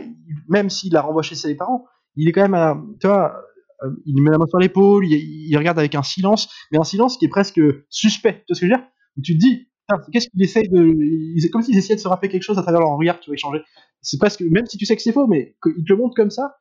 [0.47, 1.85] même s'il a renvoyé chez ses parents,
[2.15, 3.43] il est quand même, à, tu vois,
[3.83, 7.17] euh, il met la main sur l'épaule, il, regarde avec un silence, mais un silence
[7.17, 8.43] qui est presque suspect.
[8.47, 8.87] Tu vois ce que je veux dire?
[9.17, 9.67] Où tu te dis,
[10.11, 10.95] qu'est-ce qu'il essaye de,
[11.39, 13.35] c'est comme s'il essayait de se rappeler quelque chose à travers leur regard tu vas
[13.35, 13.59] échanger.
[14.01, 16.29] C'est presque, même si tu sais que c'est faux, mais il te le montre comme
[16.29, 16.57] ça,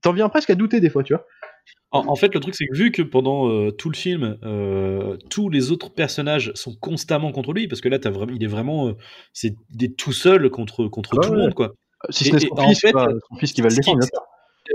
[0.00, 1.26] t'en viens presque à douter des fois, tu vois.
[1.94, 5.50] En, fait, le truc, c'est que vu que pendant euh, tout le film, euh, tous
[5.50, 8.88] les autres personnages sont constamment contre lui, parce que là, as vraiment, il est vraiment,
[8.88, 8.92] euh,
[9.34, 9.54] c'est
[9.98, 11.74] tout seul contre contre tout le monde, quoi.
[12.08, 14.00] Si ce n'est son, son fils qui va le défendre.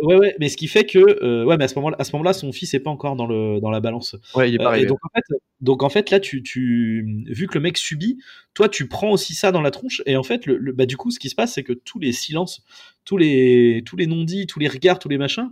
[0.02, 2.34] Ouais, ouais, mais ce qui fait que, ouais, mais à ce moment-là, à ce moment-là,
[2.34, 4.16] son fils est pas encore dans le dans la balance.
[4.36, 7.56] Ouais, il est pas donc en fait, donc en fait, là, tu, tu, vu que
[7.56, 8.18] le mec subit,
[8.54, 11.12] toi, tu prends aussi ça dans la tronche, et en fait, le, bah, du coup,
[11.12, 12.64] ce qui se passe, c'est que tous les silences,
[13.06, 15.50] tous les tous les non-dits, tous les regards, tous les machins,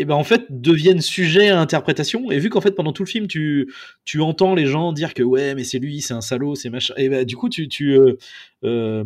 [0.00, 3.08] et ben en fait deviennent sujets à interprétation et vu qu'en fait pendant tout le
[3.08, 3.70] film tu
[4.06, 6.94] tu entends les gens dire que ouais mais c'est lui c'est un salaud c'est machin
[6.96, 8.16] et ben du coup tu tu euh,
[8.64, 9.04] euh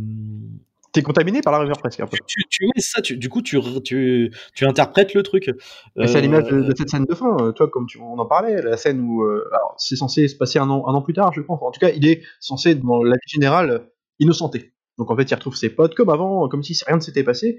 [0.94, 2.16] T'es contaminé par la rumeur presque un peu.
[2.26, 5.50] Tu, tu, ça, tu, du coup, tu, tu, tu interprètes le truc.
[5.96, 8.76] C'est à l'image de, cette scène de fin, toi, comme tu, on en parlait, la
[8.76, 9.44] scène où euh,
[9.76, 11.60] c'est censé se passer un an, un an plus tard, je pense.
[11.62, 13.90] En tout cas, il est censé, dans la vie générale,
[14.20, 14.72] innocenté.
[14.96, 17.58] Donc en fait, il retrouve ses potes comme avant, comme si rien ne s'était passé,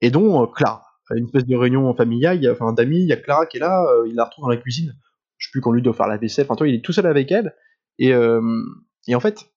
[0.00, 0.82] et dont euh, Clara
[1.16, 3.58] une espèce de réunion familiale, il y a, enfin d'amis, il y a Clara qui
[3.58, 4.94] est là, euh, il la retrouve dans la cuisine.
[5.38, 7.06] Je sais plus qu'on lui doit faire la vaisselle, enfin toi, il est tout seul
[7.06, 7.54] avec elle,
[7.98, 8.62] et, euh,
[9.08, 9.51] et en fait,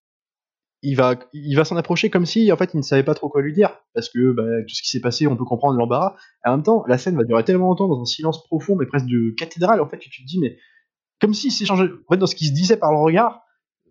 [0.86, 3.28] il va, il va s'en approcher comme si en fait il ne savait pas trop
[3.28, 6.16] quoi lui dire, parce que bah, tout ce qui s'est passé, on peut comprendre l'embarras.
[6.46, 9.08] En même temps, la scène va durer tellement longtemps dans un silence profond, mais presque
[9.08, 10.58] de cathédrale, en fait, que tu te dis, mais
[11.20, 13.42] comme si s'échangeait, en fait, dans ce qui se disait par le regard,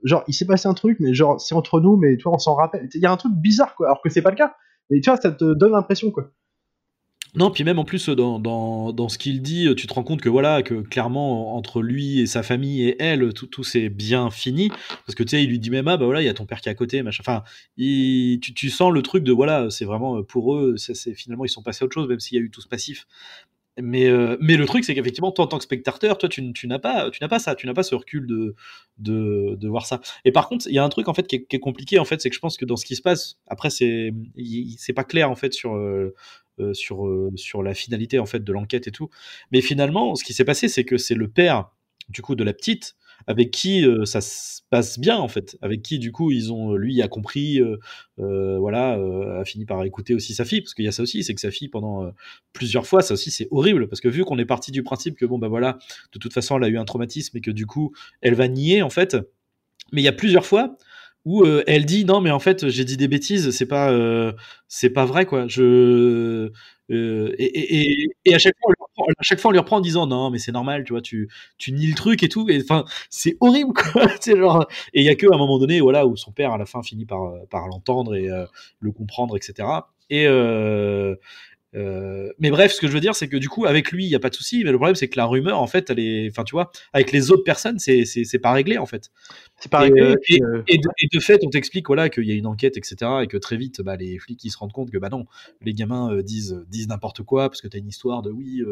[0.04, 2.54] genre il s'est passé un truc, mais genre c'est entre nous, mais toi on s'en
[2.54, 2.88] rappelle.
[2.94, 4.54] Il y a un truc bizarre quoi, alors que c'est pas le cas.
[4.90, 6.30] Mais tu vois, ça te donne l'impression quoi.
[7.36, 10.20] Non, puis même en plus dans, dans, dans ce qu'il dit, tu te rends compte
[10.20, 14.30] que voilà que clairement entre lui et sa famille et elle, tout, tout c'est bien
[14.30, 16.34] fini parce que tu sais, il lui dit même ah bah voilà il y a
[16.34, 17.22] ton père qui est à côté, machin.
[17.26, 17.42] Enfin,
[17.76, 21.62] tu, tu sens le truc de voilà c'est vraiment pour eux, c'est finalement ils sont
[21.62, 23.06] passés à autre chose même s'il y a eu tout ce passif.
[23.80, 26.68] Mais, euh, mais le truc, c'est qu'effectivement, toi, en tant que spectateur, toi, tu, tu
[26.68, 28.54] n'as pas, tu n'as pas ça, tu n'as pas ce recul de,
[28.98, 30.00] de, de, voir ça.
[30.24, 32.20] Et par contre, il y a un truc en fait qui est, compliqué en fait,
[32.20, 34.14] c'est que je pense que dans ce qui se passe, après, c'est,
[34.78, 36.14] c'est pas clair en fait sur euh, euh,
[36.72, 39.10] sur, euh, sur la finalité en fait de l'enquête et tout.
[39.52, 41.70] Mais finalement, ce qui s'est passé, c'est que c'est le père
[42.08, 42.96] du coup de la petite
[43.26, 46.74] avec qui euh, ça se passe bien en fait, avec qui du coup ils ont
[46.74, 47.60] lui a compris,
[48.18, 48.98] voilà,
[49.38, 51.40] a fini par écouter aussi sa fille parce qu'il y a ça aussi, c'est que
[51.40, 52.10] sa fille pendant
[52.52, 55.24] plusieurs fois, ça aussi c'est horrible parce que vu qu'on est parti du principe que
[55.26, 55.78] bon bah voilà,
[56.12, 58.82] de toute façon elle a eu un traumatisme et que du coup elle va nier
[58.82, 59.16] en fait,
[59.92, 60.76] mais il y a plusieurs fois
[61.24, 64.32] où euh, elle dit non mais en fait j'ai dit des bêtises c'est pas euh,
[64.68, 65.46] c'est pas vrai quoi.
[65.48, 66.50] Je
[66.90, 70.06] euh, et, et, et, à chaque fois à chaque fois on lui reprend en disant
[70.06, 72.48] non mais c'est normal tu vois tu tu nies le truc et tout.
[72.50, 74.06] Et enfin c'est horrible quoi.
[74.26, 76.58] Genre et il y a que à un moment donné voilà où son père à
[76.58, 78.28] la fin finit par par l'entendre et
[78.80, 79.66] le comprendre etc
[80.10, 80.26] et
[81.74, 84.08] euh, mais bref, ce que je veux dire, c'est que du coup, avec lui, il
[84.08, 84.62] n'y a pas de souci.
[84.64, 87.12] Mais le problème, c'est que la rumeur, en fait, elle est, enfin, tu vois, avec
[87.12, 89.10] les autres personnes, c'est c'est pas réglé, en fait.
[89.58, 90.00] C'est pas réglé.
[90.02, 93.26] Euh, et, et, de, fait, on t'explique voilà qu'il y a une enquête, etc., et
[93.26, 95.26] que très vite, bah, les flics ils se rendent compte que bah non,
[95.62, 98.62] les gamins euh, disent disent n'importe quoi parce que t'as une histoire de oui,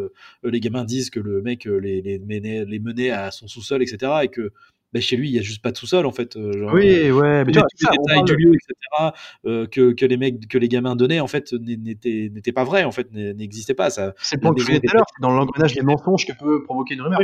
[0.45, 4.13] les gamins disent que le mec les les menait, les menait à son sous-sol, etc.,
[4.25, 4.53] et que
[4.93, 6.37] bah, chez lui, il y a juste pas tout seul en fait.
[6.37, 9.13] Euh, genre, oui, euh, ouais, mais tous les détails du lieu, etc.
[9.47, 12.85] Euh, que, que les mecs, que les gamins donnaient en fait n'étaient n'étaient pas vrais
[12.85, 13.91] en fait, n'existaient pas.
[13.91, 14.15] Ça.
[14.19, 16.95] C'est le point que je tout à l'heure, dans l'engrenage des mensonges que peut provoquer
[16.95, 17.21] une rumeur.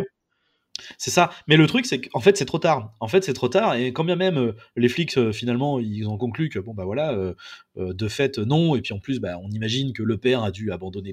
[0.96, 1.30] C'est ça.
[1.46, 2.92] Mais le truc, c'est qu'en fait, c'est trop tard.
[3.00, 3.74] En fait, c'est trop tard.
[3.74, 6.84] Et quand bien même euh, les flics, euh, finalement, ils ont conclu que, bon, bah
[6.84, 7.34] voilà, euh,
[7.76, 8.76] de fait, non.
[8.76, 11.12] Et puis en plus, bah, on imagine que le père a dû abandonner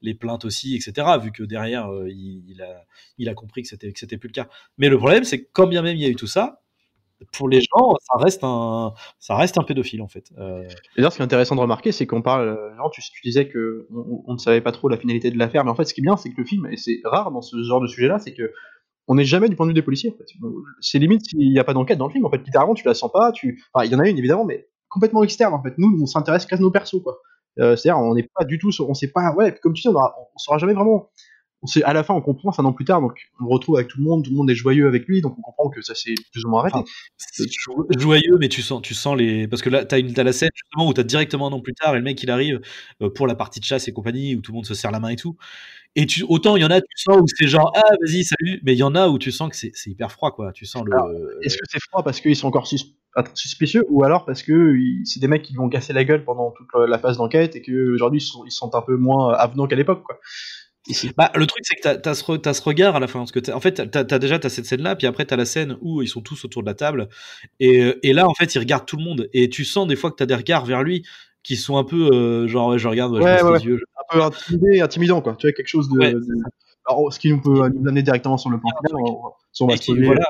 [0.00, 1.06] les, plaintes aussi, etc.
[1.22, 4.48] Vu que derrière, il, a, compris que c'était, que c'était plus le cas.
[4.78, 6.60] Mais le problème, c'est que quand bien même il y a eu tout ça,
[7.32, 10.32] pour les gens, ça reste un, ça reste un pédophile en fait.
[10.96, 12.58] D'ailleurs, ce qui est intéressant de remarquer, c'est qu'on parle,
[12.92, 13.86] tu, disais que
[14.26, 16.02] on, ne savait pas trop la finalité de l'affaire, mais en fait, ce qui est
[16.02, 18.52] bien, c'est que le film, et c'est rare dans ce genre de sujet-là, c'est que
[19.08, 20.10] on n'est jamais du point de vue des policiers.
[20.10, 20.24] En fait.
[20.80, 22.24] C'est limite s'il n'y a pas d'enquête dans le film.
[22.24, 23.32] En fait, littéralement, tu la sens pas.
[23.32, 25.54] Tu, enfin, il y en a une évidemment, mais complètement externe.
[25.54, 27.18] En fait, nous, on s'intéresse qu'à nos persos, quoi.
[27.58, 29.34] Euh, C'est-à-dire, on n'est pas du tout, on sait pas.
[29.34, 31.10] Ouais, comme tu dis, on, on saura jamais vraiment.
[31.62, 33.88] On sait, à la fin, on comprend, enfin non plus tard, donc on retrouve avec
[33.88, 35.94] tout le monde, tout le monde est joyeux avec lui, donc on comprend que ça
[35.94, 36.78] s'est plus ou moins arrêté.
[37.16, 37.46] c'est
[37.98, 40.50] joyeux, mais tu sens, tu sens les, parce que là, t'as une, as la scène
[40.54, 42.60] justement où t'as directement un an plus tard et le mec il arrive
[43.00, 45.00] euh, pour la partie de chasse et compagnie où tout le monde se serre la
[45.00, 45.36] main et tout.
[45.94, 48.60] Et tu, autant il y en a, tu sens où c'est genre ah vas-y salut,
[48.64, 50.52] mais il y en a où tu sens que c'est hyper froid quoi.
[50.52, 50.96] Tu sens le.
[51.42, 52.66] Est-ce que c'est froid parce qu'ils sont encore
[53.34, 56.68] suspicieux ou alors parce que c'est des mecs qui vont casser la gueule pendant toute
[56.88, 60.18] la phase d'enquête et qu'aujourd'hui ils ils sont un peu moins avenants qu'à l'époque quoi.
[61.16, 63.20] Bah, le truc, c'est que t'as as ce, as ce regard à la fin.
[63.20, 65.76] Parce que en fait, t'as as déjà as cette scène-là, puis après, t'as la scène
[65.80, 67.08] où ils sont tous autour de la table.
[67.60, 69.28] Et, et, là, en fait, il regarde tout le monde.
[69.32, 71.04] Et tu sens des fois que t'as des regards vers lui
[71.42, 74.80] qui sont un peu euh, genre je regarde ouais, je ouais, yeux, un peu intimidé
[74.80, 76.20] intimidant quoi tu vois quelque chose de,
[76.86, 78.70] Alors, ce qui nous peut nous amener directement sur le plan
[79.50, 80.24] sur voilà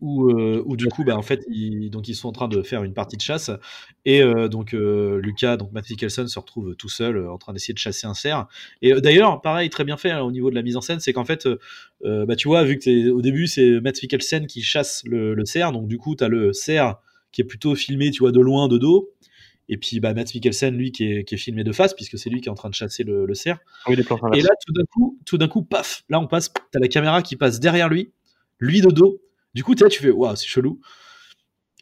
[0.00, 2.62] où, euh, où, du coup, bah, en fait, ils, donc ils sont en train de
[2.62, 3.50] faire une partie de chasse
[4.04, 7.74] et euh, donc euh, Lucas, donc Matt Mikkelsen se retrouve tout seul en train d'essayer
[7.74, 8.46] de chasser un cerf.
[8.82, 11.12] Et d'ailleurs, pareil, très bien fait hein, au niveau de la mise en scène, c'est
[11.12, 11.48] qu'en fait,
[12.04, 15.72] bah, tu vois, vu que au début c'est Matt Mikkelsen qui chasse le, le cerf,
[15.72, 16.96] donc du coup, tu as le cerf
[17.32, 19.10] qui est plutôt filmé, tu vois, de loin, de dos,
[19.70, 22.28] et puis bah, Matt Mikkelsen, lui, qui est, qui est, filmé de face, puisque c'est
[22.28, 23.58] lui qui est en train de chasser le, le cerf.
[23.86, 23.94] Oui,
[24.34, 27.22] et là, tout d'un coup, tout d'un coup, paf, là on passe, t'as la caméra
[27.22, 28.12] qui passe derrière lui,
[28.58, 29.22] lui de dos.
[29.54, 30.80] Du coup, tu fais, waouh, c'est chelou.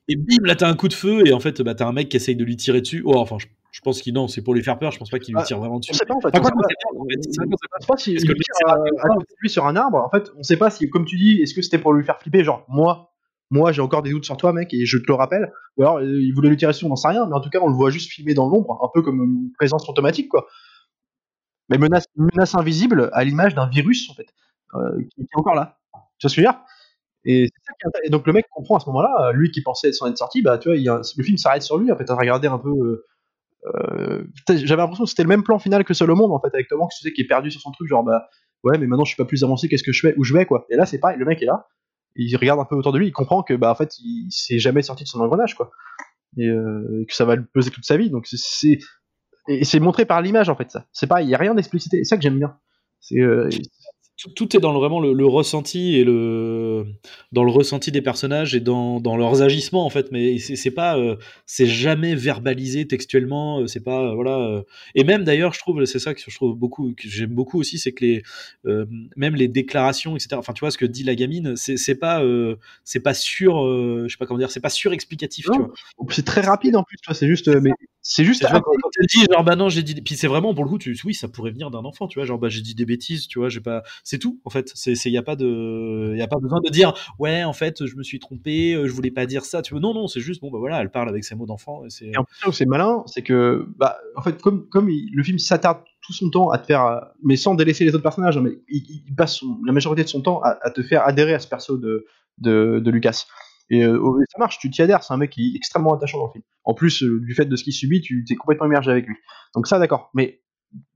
[0.09, 2.09] Et bim, là t'as un coup de feu, et en fait, bah, t'as un mec
[2.09, 3.03] qui essaye de lui tirer dessus.
[3.05, 4.91] Oh, enfin, je, je pense qu'il non, c'est pour lui faire peur.
[4.91, 5.93] Je pense pas qu'il lui tire vraiment dessus.
[5.93, 6.29] On sait pas en fait.
[6.35, 9.99] On sait pas si lui tire sur un arbre.
[9.99, 12.19] En fait, on sait pas si, comme tu dis, est-ce que c'était pour lui faire
[12.19, 13.13] flipper, genre moi,
[13.51, 15.99] moi j'ai encore des doutes sur toi mec et je te le rappelle ou alors
[15.99, 17.69] euh, il voulait lui tirer dessus on n'en sait rien mais en tout cas on
[17.69, 20.49] le voit juste filmer dans l'ombre un peu comme une présence automatique quoi
[21.71, 24.27] mais menace, menace invisible à l'image d'un virus en fait
[24.75, 25.79] euh, qui, est encore là
[26.19, 26.61] tu vois ce que je veux dire?
[27.31, 27.49] Et,
[28.11, 30.79] donc le mec comprend à ce moment-là lui qui pensait être sorti bah tu vois
[30.79, 33.05] le film s'arrête sur lui à regarder un peu euh,
[33.67, 36.55] euh j'avais l'impression que c'était le même plan final que Seul au monde en fait
[36.55, 38.29] avec Tom Hanks tu sais qui est perdu sur son truc genre bah
[38.65, 40.47] ouais mais maintenant je suis pas plus avancé qu'est-ce que je fais où je vais
[40.47, 41.67] quoi et là c'est pareil le mec est là
[42.19, 44.59] il regarde un peu autour de lui, il comprend que bah en fait il s'est
[44.59, 45.71] jamais sorti de son engrenage quoi,
[46.37, 48.11] et, euh, que ça va le peser toute sa vie.
[48.11, 48.79] Donc c'est
[49.47, 50.87] et c'est montré par l'image en fait ça.
[50.93, 51.99] C'est pas il y a rien d'explicité.
[51.99, 52.59] C'est ça que j'aime bien.
[53.01, 53.49] C'est euh,
[54.19, 56.85] tout, est dans le, vraiment le, ressenti et le
[57.31, 60.11] dans le ressenti des personnages et dans, dans leurs agissements en fait.
[60.11, 61.17] Mais c'est pas euh,
[61.47, 64.65] c'est jamais verbalisé textuellement euh, c'est pas euh, voilà
[64.95, 67.79] et même d'ailleurs je trouve c'est ça que je trouve beaucoup que j'aime beaucoup aussi
[67.79, 68.23] c'est que les
[69.17, 72.23] même les déclarations etc enfin tu vois ce que dit la gamine c'est pas
[72.85, 73.55] c'est pas sûr
[74.07, 75.47] je sais pas comment dire c'est pas surexplicatif
[76.11, 77.71] c'est très rapide en plus c'est juste mais
[78.11, 78.63] c'est juste quand,
[78.99, 81.13] elle dit genre bah non j'ai dit puis c'est vraiment pour le coup tu oui
[81.13, 83.51] ça pourrait venir d'un enfant tu vois genre bah j'ai dit des bêtises tu vois
[83.51, 84.73] j'ai pas c'est tout en fait.
[84.75, 87.85] C'est il y a pas de y a pas besoin de dire ouais en fait
[87.85, 89.81] je me suis trompé euh, je voulais pas dire ça tu vois.
[89.81, 92.17] Non non c'est juste bon bah voilà elle parle avec ses mots d'enfant et c'est
[92.17, 96.15] en plus c'est malin c'est que bah en fait comme comme le film s'attarde tout
[96.15, 99.43] son temps à te faire mais sans délaisser les autres personnages hein, mais il, passe
[99.67, 102.07] la majorité de son temps à, te faire adhérer à ce perso de
[102.39, 103.27] de, de Lucas
[103.73, 106.27] euh, et ça marche, tu t'y adhères, c'est un mec qui est extrêmement attachant dans
[106.27, 106.45] le film.
[106.65, 109.17] En plus, euh, du fait de ce qu'il subit, tu t'es complètement immergé avec lui.
[109.55, 110.11] Donc ça, d'accord.
[110.15, 110.43] Mais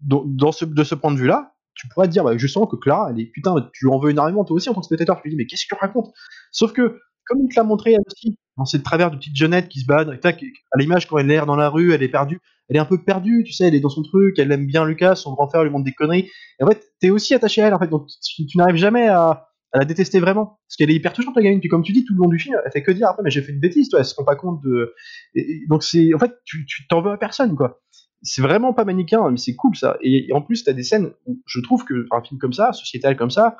[0.00, 3.10] dans, ce, de ce point de vue-là, tu pourrais te dire bah, justement que Clara,
[3.10, 5.16] elle est putain, tu en veux énormément toi aussi en tant que spectateur.
[5.16, 6.12] Tu te dis mais qu'est-ce que tu racontes?
[6.50, 9.68] Sauf que comme il te l'a montré elle aussi dans cette travers de petite jeunette
[9.68, 12.76] qui se bat, à l'image quand elle est dans la rue, elle est perdue, elle
[12.76, 15.14] est un peu perdue, tu sais, elle est dans son truc, elle aime bien Lucas,
[15.14, 16.28] son grand frère lui montre des conneries.
[16.60, 19.48] Et en fait, t'es aussi attaché à elle en fait, donc tu n'arrives jamais à
[19.72, 20.58] elle a détesté vraiment.
[20.66, 21.60] Parce qu'elle est hyper touchante la gamine.
[21.60, 23.30] Puis comme tu dis tout le long du film elle fait que dire après mais
[23.30, 24.00] j'ai fait une bêtise toi.
[24.00, 24.94] Elle se rend pas compte de
[25.68, 27.80] donc c'est en fait tu t'en veux à personne quoi.
[28.22, 29.96] C'est vraiment pas manichéen mais c'est cool ça.
[30.02, 33.16] Et, en plus t'as des scènes où je trouve que un film comme ça sociétal
[33.16, 33.56] comme ça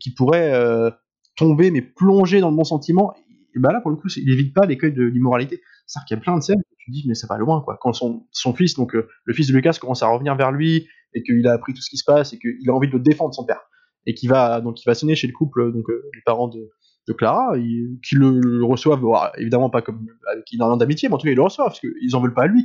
[0.00, 0.90] qui pourrait euh,
[1.36, 3.14] tomber mais plonger dans le bon sentiment
[3.54, 5.60] et bah là pour le coup il évite pas l'écueil de l'immoralité.
[5.86, 7.26] C'est à dire qu'il y a plein de scènes où tu te dis mais ça
[7.26, 7.76] va loin quoi.
[7.80, 10.86] Quand son, son fils donc euh, le fils de Lucas commence à revenir vers lui
[11.12, 13.00] et qu'il a appris tout ce qui se passe et qu'il a envie de le
[13.00, 13.62] défendre son père
[14.06, 16.70] et qui va donc il va sonner chez le couple donc euh, les parents de,
[17.08, 19.02] de Clara qui le, reçoivent
[19.38, 22.16] évidemment pas comme avec énormément d'amitié mais en tout cas ils le reçoivent parce qu'ils
[22.16, 22.64] en veulent pas à lui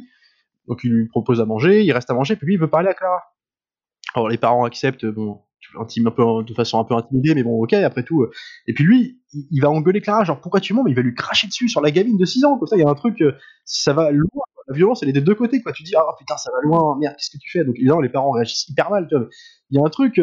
[0.68, 2.90] donc il lui propose à manger il reste à manger puis lui il veut parler
[2.90, 3.22] à Clara
[4.16, 5.42] alors les parents acceptent bon
[5.80, 8.26] intime un peu de façon un peu intimidée, mais bon, ok, après tout.
[8.68, 11.14] Et puis lui, il, va engueuler Clara, genre pourquoi tu mens, mais il va lui
[11.14, 13.24] cracher dessus sur la gamine de 6 ans, comme ça, il y a un truc,
[13.66, 14.44] ça va loin.
[14.68, 15.74] La violence, elle est des deux côtés, quoi.
[15.74, 17.64] Tu dis, ah putain, ça va loin, merde, qu'est-ce que tu fais?
[17.64, 19.08] Donc évidemment, les parents réagissent hyper mal.
[19.70, 20.22] Il y a un truc,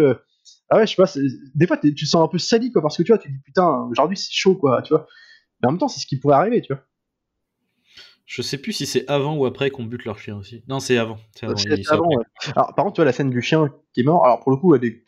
[0.71, 1.11] ah ouais, je sais pas,
[1.55, 3.39] des fois, tu te sens un peu sali, quoi, parce que tu vois, tu dis,
[3.45, 5.07] putain, aujourd'hui, c'est chaud, quoi, tu vois.
[5.63, 6.83] Mais en même temps, c'est ce qui pourrait arriver, tu vois.
[8.27, 10.63] Je sais plus si c'est avant ou après qu'on bute leur chien aussi.
[10.69, 11.17] Non, c'est avant.
[11.35, 12.09] C'est avant.
[12.55, 14.59] Alors, par contre, tu vois, la scène du chien qui est mort, alors pour le
[14.59, 15.03] coup, elle est,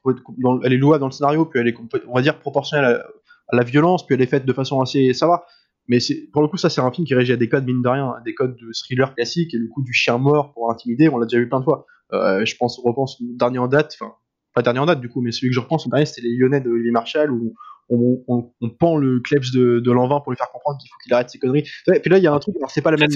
[0.64, 1.76] elle est louable dans le scénario, puis elle est,
[2.08, 3.02] on va dire, proportionnelle
[3.48, 5.12] à la, violence, puis elle est faite de façon assez.
[5.12, 5.44] Ça va.
[5.86, 5.98] Mais
[6.32, 8.14] pour le coup, ça, c'est un film qui régit à des codes, mine de rien,
[8.24, 11.26] des codes de thriller classique, et le coup du chien mort pour intimider, on l'a
[11.26, 11.84] déjà vu plein de fois.
[12.14, 14.14] Euh, je pense, on repense, dernier en date, enfin,
[14.54, 16.36] pas dernier en date du coup, mais celui que je repense, le dernier, c'était les
[16.36, 17.54] Lyonnais de Olivier Marshall, où
[17.88, 18.22] on,
[18.60, 21.28] on, pend le klebs de, de l'envin pour lui faire comprendre qu'il faut qu'il arrête
[21.28, 21.68] ses conneries.
[21.92, 23.10] Et puis là, il y a un truc, alors c'est pas la même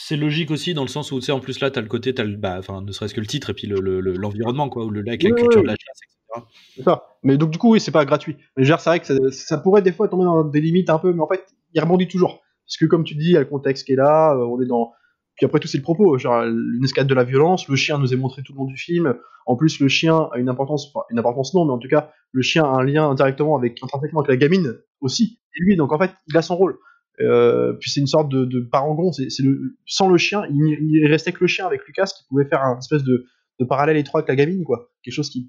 [0.00, 2.14] c'est logique aussi dans le sens où tu sais en plus là t'as le côté
[2.14, 4.90] t'as le bah enfin ne serait-ce que le titre et puis l'environnement le, quoi ou
[4.90, 6.46] le lac la culture de la chasse etc
[6.76, 7.02] c'est ça.
[7.24, 8.36] Mais donc du coup oui c'est pas gratuit.
[8.56, 11.20] Mais c'est vrai que ça, pourrait des fois tomber dans des limites un peu mais
[11.20, 11.44] en fait
[11.74, 12.42] il rebondit toujours.
[12.64, 14.60] Parce que comme tu dis il y a le contexte qui est là euh, on
[14.60, 14.92] est dans
[15.38, 18.12] puis après tout c'est le propos genre une escalade de la violence le chien nous
[18.12, 19.14] est montré tout le long du film
[19.46, 22.10] en plus le chien a une importance enfin, une importance non mais en tout cas
[22.32, 25.92] le chien a un lien indirectement avec intrinsèquement avec la gamine aussi et lui donc
[25.92, 26.76] en fait il a son rôle
[27.20, 29.12] euh, puis c'est une sorte de, de parangon.
[29.12, 32.62] C'est, le, sans le chien, il, restait que le chien avec Lucas qui pouvait faire
[32.62, 33.26] un espèce de,
[33.58, 34.90] de parallèle étroit avec la gamine, quoi.
[35.02, 35.46] Quelque chose qui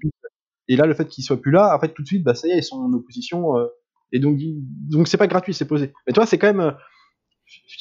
[0.68, 2.48] Et là, le fait qu'il soit plus là, en fait, tout de suite, bah ça
[2.48, 3.56] y est, ils sont en opposition.
[3.56, 3.66] Euh,
[4.12, 4.38] et donc,
[4.90, 5.92] donc c'est pas gratuit, c'est posé.
[6.06, 6.74] Mais toi, c'est quand même.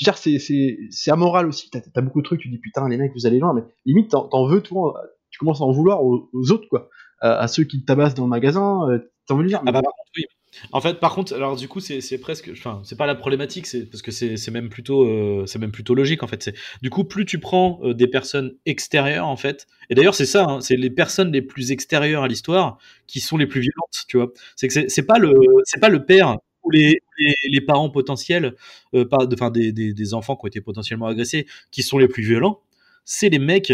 [0.08, 1.70] Euh, je veux dire, c'est, amoral aussi.
[1.70, 4.12] T'as, as beaucoup de trucs, tu dis putain, les mecs, vous allez loin, mais limite,
[4.12, 6.90] t'en, veux, toi, tu commences à en vouloir aux, autres, quoi.
[7.22, 8.88] à ceux qui te tabassent dans le magasin,
[9.28, 9.62] t'en veux dire.
[9.66, 9.82] Ah bah,
[10.18, 10.26] oui,
[10.72, 13.86] en fait, par contre, alors du coup, c'est presque, enfin, c'est pas la problématique, c'est
[13.86, 16.42] parce que c'est même plutôt, euh, c'est même plutôt logique en fait.
[16.44, 20.26] C'est du coup, plus tu prends euh, des personnes extérieures en fait, et d'ailleurs c'est
[20.26, 22.78] ça, hein, c'est les personnes les plus extérieures à l'histoire
[23.08, 24.32] qui sont les plus violentes, tu vois.
[24.56, 25.34] C'est que c'est pas le,
[25.66, 26.38] c'est pas le père
[26.72, 28.56] les, parents potentiels,
[28.94, 32.62] euh, enfin des, enfants qui ont été potentiellement agressés, qui sont les plus violents.
[33.06, 33.74] C'est les mecs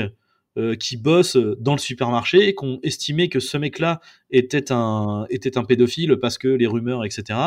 [0.58, 4.00] euh, qui bossent dans le supermarché et qui ont estimé que ce mec-là
[4.32, 5.28] était un,
[5.68, 7.40] pédophile parce que les rumeurs, etc.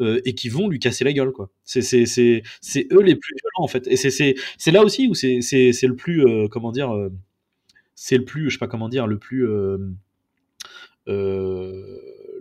[0.00, 1.50] Euh, et qui vont lui casser la gueule, quoi.
[1.64, 3.86] C'est, eux les plus violents, en fait.
[3.86, 6.92] Et c'est, là aussi où c'est, le plus, comment dire,
[7.94, 9.46] c'est le plus, je sais pas comment dire, le plus.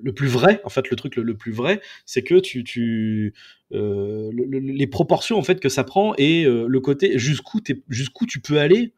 [0.02, 3.34] Le plus vrai, en fait, le truc le, plus vrai, c'est que tu, tu
[3.72, 8.94] les proportions en fait que ça prend et le côté jusqu'où jusqu'où tu peux aller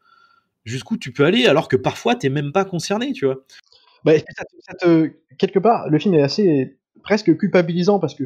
[0.64, 3.44] jusqu'où tu peux aller, alors que parfois tu n'es même pas concerné, tu vois.
[4.04, 4.12] Bah,
[5.38, 8.24] quelque part, le film est assez presque culpabilisant parce que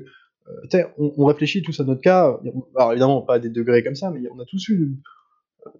[0.48, 2.38] euh, on, on, réfléchit tous à notre cas.
[2.76, 4.96] Alors évidemment, pas à des degrés comme ça, mais on a tous eu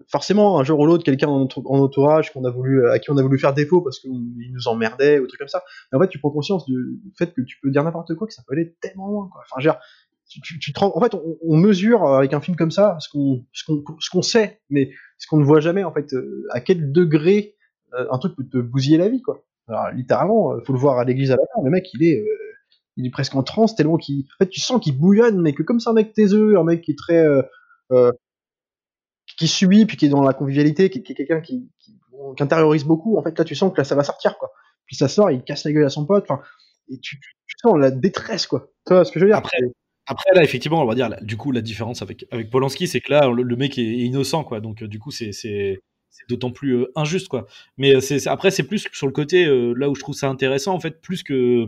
[0.09, 3.55] forcément un jour ou l'autre quelqu'un en, entourage voulu, à qui on a voulu faire
[3.55, 5.63] défaut parce qu'il nous emmerdait ou truc comme ça.
[5.91, 8.33] Mais en fait, tu prends conscience du fait que tu peux dire n'importe quoi, que
[8.33, 9.31] ça peut aller tellement loin.
[9.51, 9.79] Enfin, genre,
[10.29, 15.27] tu, en fait, on, mesure avec un film comme ça ce qu'on sait, mais ce
[15.27, 16.13] qu'on ne voit jamais en fait.
[16.15, 17.55] Euh, à quel degré
[17.95, 19.45] euh, un truc peut te bousiller la vie, quoi.
[19.69, 21.63] Alors, littéralement, euh, faut le voir à l'église à la fin.
[21.65, 22.25] Le mec, il est
[22.97, 25.81] il presque en transe tellement qu'il en fait tu sens qu'il bouillonne mais que comme
[25.81, 27.27] c'est un mec taiseux un mec qui est très
[27.93, 28.13] euh,
[29.37, 31.99] qui subit puis qui est dans la convivialité qui, est quelqu'un qui, qui,
[32.37, 34.53] qui, intériorise beaucoup en fait là tu sens que là ça va sortir quoi
[34.87, 36.27] puis ça sort il casse la gueule à son pote
[36.89, 39.39] et tu, tu, sens la détresse quoi tu vois ce que je veux dire?
[39.39, 39.59] Après
[40.07, 43.13] après, là, effectivement, on va dire, du coup, la différence avec, avec Polanski, c'est que
[43.13, 44.61] là, le, mec est, innocent, quoi.
[44.61, 45.81] Donc, euh, du coup, c'est, c'est,
[46.29, 47.47] d'autant plus euh, injuste, quoi.
[47.77, 50.75] Mais euh, c'est, après, c'est plus sur le côté, là où je trouve ça intéressant,
[50.75, 51.67] en fait, plus que,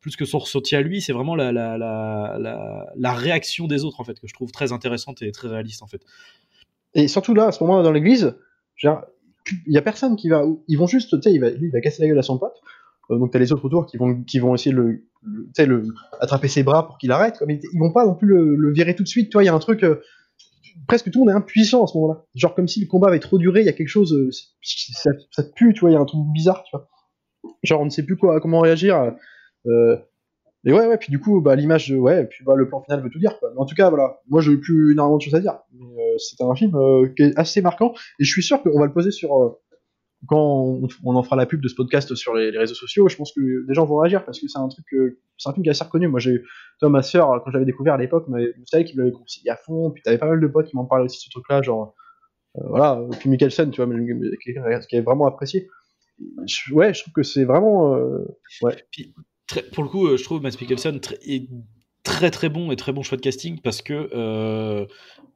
[0.00, 4.00] plus que son ressenti à lui, c'est vraiment la, la, la, la, réaction des autres,
[4.00, 6.02] en fait, que je trouve très intéressante et très réaliste, en fait.
[6.94, 8.36] Et surtout là, à ce moment-là, dans l'église,
[8.82, 8.92] il
[9.66, 10.44] y a personne qui va.
[10.68, 12.60] Ils vont juste, tu sais, lui, il va casser la gueule à son pote.
[13.10, 15.82] Euh, donc t'as les autres autour qui vont, qui vont essayer de le, le, le
[16.20, 17.42] attraper ses bras pour qu'il arrête.
[17.46, 19.30] Mais ils vont pas non plus le, virer tout de suite.
[19.30, 19.82] Toi, il y a un truc.
[19.82, 20.00] Euh,
[20.86, 22.24] presque tout le monde est impuissant à ce moment-là.
[22.34, 24.12] Genre comme si le combat avait trop duré, il y a quelque chose.
[24.12, 24.30] Euh,
[24.62, 25.90] ça, pue, tu vois.
[25.90, 26.88] Il y a un truc bizarre, tu vois.
[27.62, 29.14] Genre on ne sait plus quoi, comment réagir.
[29.66, 29.96] Euh,
[30.66, 33.10] et ouais, ouais, puis du coup, bah, l'image, ouais, puis bah, le plan final veut
[33.10, 33.34] tout dire.
[33.42, 35.58] Mais en tout cas, voilà, moi j'ai plus énormément de choses à dire.
[36.14, 38.86] Mais euh, c'est un film qui est assez marquant, et je suis sûr qu'on va
[38.86, 39.58] le poser sur,
[40.26, 43.32] quand on, en fera la pub de ce podcast sur les, réseaux sociaux, je pense
[43.32, 44.86] que les gens vont réagir parce que c'est un truc,
[45.38, 46.08] c'est un film qui est assez reconnu.
[46.08, 46.42] Moi, j'ai,
[46.80, 49.90] toi, ma sœur, quand j'avais découvert à l'époque, vous savez qu'il l'avait conseillé à fond,
[49.90, 51.94] puis t'avais pas mal de potes qui m'en parlaient aussi de ce truc-là, genre,
[52.56, 53.94] euh, voilà, puis Mikkelsen, tu vois,
[54.42, 54.54] qui,
[54.88, 55.68] qui est vraiment apprécié.
[56.72, 58.24] ouais, je trouve que c'est vraiment, euh,
[58.62, 58.76] ouais.
[58.90, 59.14] Puis,
[59.72, 61.18] pour le coup, euh, je trouve Matt Mikkelsen très,
[62.04, 64.86] très très bon et très bon choix de casting parce que euh,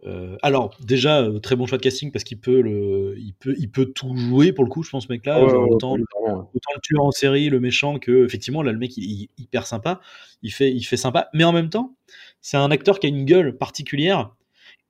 [0.06, 3.54] euh, alors déjà euh, très bon choix de casting parce qu'il peut le il peut
[3.58, 5.70] il peut tout jouer pour le coup je pense ce mec là Ouais, genre, ouais,
[5.70, 6.32] autant, ouais, ouais.
[6.32, 9.66] autant le tueur en série le méchant que effectivement là le mec il, est hyper
[9.66, 10.00] sympa.
[10.42, 11.30] Il fait il fait sympa.
[11.32, 11.96] Mais en même temps
[12.42, 14.34] c'est un acteur qui a une gueule particulière.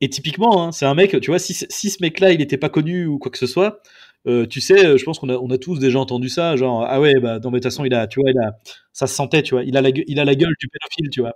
[0.00, 2.58] Et typiquement hein, c'est un mec tu vois si, si ce mec là il était
[2.58, 3.80] pas connu ou quoi que ce soit
[4.28, 6.84] euh, tu sais, euh, je pense qu'on a, on a tous déjà entendu ça, genre
[6.86, 8.58] ah ouais, bah non mais de toute façon il a, tu vois, il a,
[8.92, 11.20] ça se sentait, tu vois, il a la, il a la gueule du pédophile, tu
[11.20, 11.32] vois.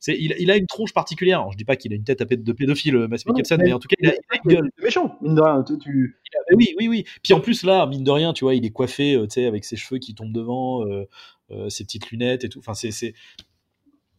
[0.00, 1.40] C'est, il, il a une tronche particulière.
[1.40, 3.64] Alors, je dis pas qu'il a une tête à de pédophile, euh, Non, Mikkelsen, mais-
[3.66, 4.70] mais en tout cas il a, il a une gueule.
[4.78, 5.62] C'est méchant, mine de rien.
[5.66, 7.04] Tu, tu- Il a- mais oui, oui, oui.
[7.22, 9.64] Puis en plus là, mine de rien, tu vois, il est coiffé, tu sais, avec
[9.64, 11.04] ses cheveux qui tombent devant, euh,
[11.50, 12.58] euh, ses petites lunettes et tout.
[12.60, 13.14] Enfin, c'est, c'est,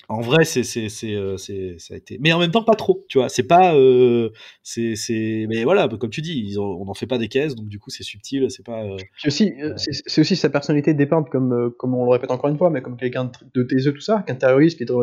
[0.10, 2.18] en vrai, c'est, c'est, c'est, euh, c'est, ça a été.
[2.22, 3.28] Mais en même temps, pas trop, tu vois.
[3.30, 4.30] C'est pas, euh,
[4.64, 7.56] c'est, c'est, mais voilà, comme tu dis, ils ont- on n'en fait pas des caisses,
[7.56, 8.84] donc du coup, c'est subtil, c'est pas.
[8.84, 12.50] euh, aussi, euh, c'est c'est aussi sa personnalité dépeinte comme, comme on le répète encore
[12.50, 14.96] une fois, mais comme quelqu'un de, taiseux, tout ça, qu'un terroriste qui est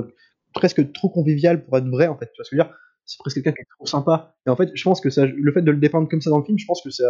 [0.54, 2.26] presque trop convivial pour être vrai, en fait.
[2.32, 2.74] Tu vois ce que je veux dire?
[3.04, 4.34] C'est presque quelqu'un qui est trop sympa.
[4.46, 6.38] Et en fait, je pense que ça, le fait de le dépeindre comme ça dans
[6.38, 7.04] le film, je pense que ça,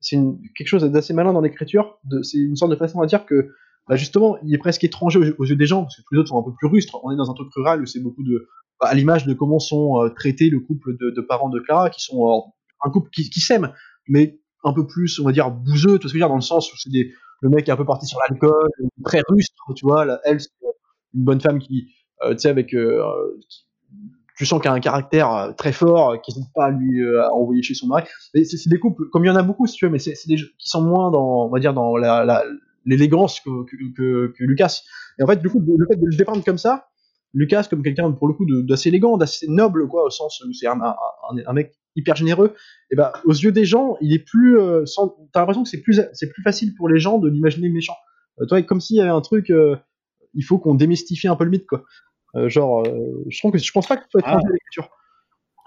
[0.00, 0.18] c'est
[0.56, 1.98] quelque chose d'assez malin dans l'écriture.
[2.22, 3.54] C'est une sorte de façon à dire que,
[3.88, 6.28] bah, justement, il est presque étranger aux, yeux des gens, parce que tous les autres
[6.28, 6.98] sont un peu plus rustres.
[7.02, 8.48] On est dans un truc rural où c'est beaucoup de.
[8.80, 12.02] bah, à l'image de comment sont euh, traités le couple de, parents de Clara, qui
[12.02, 12.44] sont
[12.82, 13.72] un couple qui, qui s'aime,
[14.08, 16.40] mais un peu plus, on va dire, bouseux, tu vois ce que je dans le
[16.40, 18.68] sens où c'est des, le mec est un peu parti sur l'alcool,
[19.04, 20.50] très rustre, tu vois, elle, c'est
[21.14, 21.88] une bonne femme qui,
[22.22, 23.02] euh, tu sais, avec, euh,
[23.48, 23.64] qui-
[24.36, 27.74] tu sens qu'elle a un caractère très fort, qui n'hésite pas à lui envoyer chez
[27.74, 28.04] son mari.
[28.34, 30.14] Mais c'est des couples, comme il y en a beaucoup, si tu veux, mais c'est
[30.28, 32.44] des gens qui sont moins dans, on va dire, dans la-
[32.84, 33.64] l'élégance que,
[33.94, 34.80] que, Lucas.
[35.18, 36.88] Et en fait, du coup, le fait de le dépeindre comme ça,
[37.34, 40.66] Lucas comme quelqu'un pour le coup d'assez élégant, d'assez noble, quoi, au sens où c'est
[40.66, 40.96] un, un,
[41.30, 42.54] un- un mec hyper généreux.
[42.90, 44.84] Et ben, aux yeux des gens, il est plus, euh,
[45.32, 47.96] t'as l'impression que c'est plus, c'est plus facile pour les gens de l'imaginer méchant.
[48.40, 49.76] Euh, toi, comme s'il y avait un truc, euh,
[50.34, 51.84] il faut qu'on démystifie un peu le mythe, quoi.
[52.36, 54.52] Euh, genre, euh, je trouve que je pense pas que soit étranger Ah.
[54.52, 54.88] l'écriture.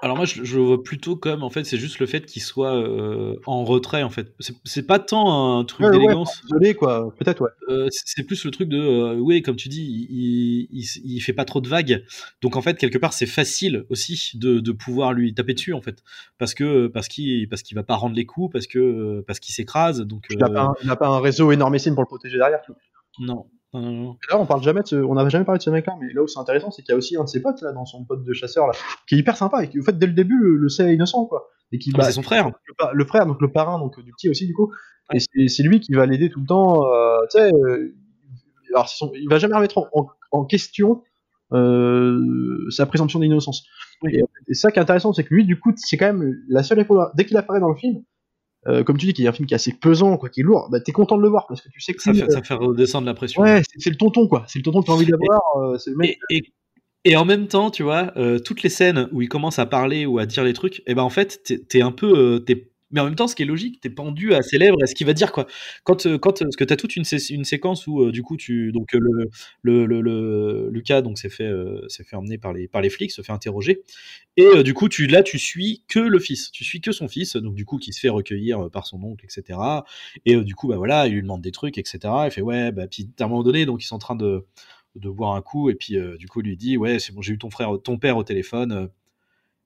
[0.03, 2.41] Alors moi, je, je le vois plutôt comme, en fait, c'est juste le fait qu'il
[2.41, 4.35] soit euh, en retrait, en fait.
[4.65, 6.41] C'est- pas tant un truc Ouais, ouais, d'élégance.
[6.43, 7.15] Désolé, quoi.
[7.17, 7.49] Peut-être, ouais.
[7.69, 11.31] Euh, c'est plus le truc de, euh, oui, comme tu dis, il, il, il fait
[11.31, 12.03] pas trop de vagues.
[12.41, 15.81] Donc en fait, quelque part, c'est facile aussi de, de pouvoir lui taper dessus, en
[15.81, 16.03] fait,
[16.37, 19.55] parce que parce qu'il parce qu'il va pas rendre les coups, parce que parce qu'il
[19.55, 20.01] s'écrase.
[20.01, 22.59] Donc Il n'a pas, pas un réseau énormissime pour le protéger derrière.
[23.19, 26.13] non, là, on parle jamais de ce, on n'avait jamais parlé de ce mec-là, mais
[26.13, 27.85] là où c'est intéressant, c'est qu'il y a aussi un de ses potes là, dans
[27.85, 28.73] son pote de chasseur là,
[29.07, 31.25] qui est hyper sympa et qui, au fait, dès le début, le, le sait innocent,
[31.25, 31.49] quoi.
[31.71, 32.51] Et qui, Ah, bah, c'est son frère.
[32.93, 34.71] le, frère, donc le parrain, donc du petit aussi, du coup.
[35.13, 36.85] Et c'est c'est lui qui va l'aider tout le temps.
[36.93, 37.95] euh, tu sais, euh,
[38.73, 41.01] alors c'est son- il va jamais remettre en, en- en question
[41.51, 42.19] euh,
[42.69, 43.65] sa présomption d'innocence.
[44.01, 44.15] Oui.
[44.15, 46.63] Et, et ça qui est intéressant, c'est que lui, du coup, c'est quand même la
[46.63, 48.03] seule fois, dès qu'il apparaît dans le film,
[48.67, 50.39] euh, comme tu dis, qu'il y a un film qui est assez pesant, quoi, qui
[50.41, 52.29] est lourd, bah t'es content de le voir parce que tu sais que Ça fait,
[52.31, 53.41] ça fait redescendre la pression.
[53.41, 54.43] Ouais, c'est le tonton, quoi.
[54.47, 55.41] C'est le tonton que tu as envie d'avoir.
[55.57, 55.77] euh.
[56.03, 56.43] Et, et,
[57.05, 60.05] et en même temps, tu vois, euh, toutes les scènes où il commence à parler
[60.05, 62.71] ou à dire les trucs, et ben en fait, t'es t'es un peu, euh, t'es-
[62.93, 64.95] mais en même temps, ce qui est logique, t'es pendu à ses lèvres et ce
[64.95, 65.47] qu'il va dire quoi.
[65.83, 68.37] Quand, euh, quand, parce que t'as toute une, sé- une séquence où euh, du coup
[68.37, 72.89] tu, donc euh, le, Lucas donc s'est fait, euh, fait emmener par les, par les
[72.89, 73.81] flics, se fait interroger,
[74.37, 77.07] et euh, du coup tu là tu suis que le fils, tu suis que son
[77.07, 79.83] fils, donc du coup qui se fait recueillir euh, par son oncle, etc.
[80.25, 82.13] Et euh, du coup bah voilà, il lui demande des trucs, etc.
[82.25, 84.45] Il fait ouais, bah puis à un moment donné, donc ils sont en train de
[84.95, 87.21] de boire un coup et puis euh, du coup il lui dit ouais c'est bon
[87.23, 88.87] j'ai eu ton frère ton père au téléphone euh.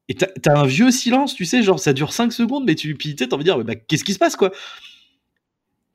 [0.09, 3.15] Et t'as un vieux silence tu sais genre ça dure 5 secondes mais tu puis
[3.15, 4.51] t'as envie de dire bah, qu'est-ce qui se passe quoi?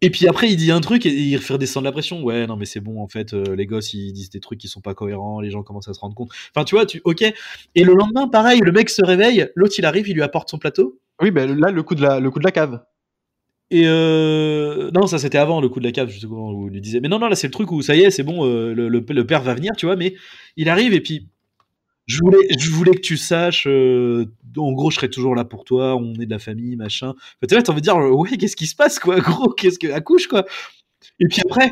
[0.04, 2.56] Et puis après il dit un truc et il fait redescendre la pression ouais non
[2.56, 4.94] mais c'est bon en fait euh, les gosses ils disent des trucs qui sont pas
[4.94, 7.94] cohérents les gens commencent à se rendre compte enfin tu vois tu ok et le
[7.94, 11.30] lendemain pareil le mec se réveille l'autre il arrive il lui apporte son plateau Oui,
[11.30, 12.82] ben là, le coup de la, le coup de la cave.
[13.70, 14.90] et euh...
[14.92, 17.00] non, ça c'était avant le coup de la cave, comment où il lui disait.
[17.00, 18.88] Mais non, non, là c'est le truc où ça y est, c'est bon, euh, le,
[18.88, 19.96] le- le père va venir, tu vois.
[19.96, 20.14] Mais
[20.56, 21.28] il arrive et puis
[22.06, 23.66] je voulais, je voulais que tu saches.
[23.66, 24.26] euh,
[24.56, 25.96] en gros, je serai toujours là pour toi.
[25.96, 27.10] On est de la famille, machin.
[27.10, 29.50] Enfin, tu vois, t'as envie de dire, euh, ouais, qu'est-ce qui se passe, quoi, gros,
[29.52, 30.44] qu'est-ce que accouche, quoi.
[31.20, 31.70] Et puis après.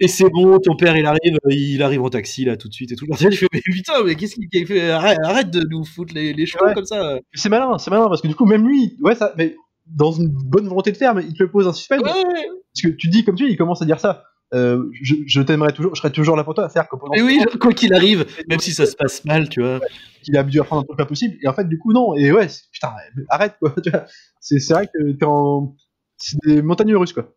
[0.00, 2.92] Et c'est bon, ton père il arrive, il arrive en taxi là tout de suite
[2.92, 3.06] et tout.
[3.20, 6.44] Il fait mais putain, mais qu'est-ce qu'il fait arrête, arrête de nous foutre les, les
[6.46, 6.74] cheveux Ouais.
[6.74, 7.18] comme ça.
[7.32, 10.28] C'est malin, c'est malin parce que du coup, même lui, ouais, ça, mais dans une
[10.28, 12.02] bonne volonté de faire, mais il te pose un suspense.
[12.02, 14.24] Ouais, Parce que tu dis, comme tu dis, il commence à dire ça.
[14.54, 16.68] Euh, je je t'aimerais toujours, je serai toujours là pour toi.
[16.68, 19.48] C'est-à-dire que pendant mais oui, temps, quoi qu'il arrive, même si ça se passe mal,
[19.48, 19.80] tu vois.
[20.26, 21.36] il a dû apprendre un truc pas possible.
[21.42, 22.14] Et en fait, du coup, non.
[22.14, 22.92] Et ouais, putain,
[23.28, 23.74] arrête quoi.
[23.82, 24.04] tu vois.
[24.40, 25.74] C'est vrai que t'es en,
[26.16, 27.34] c'est des montagnes russes quoi.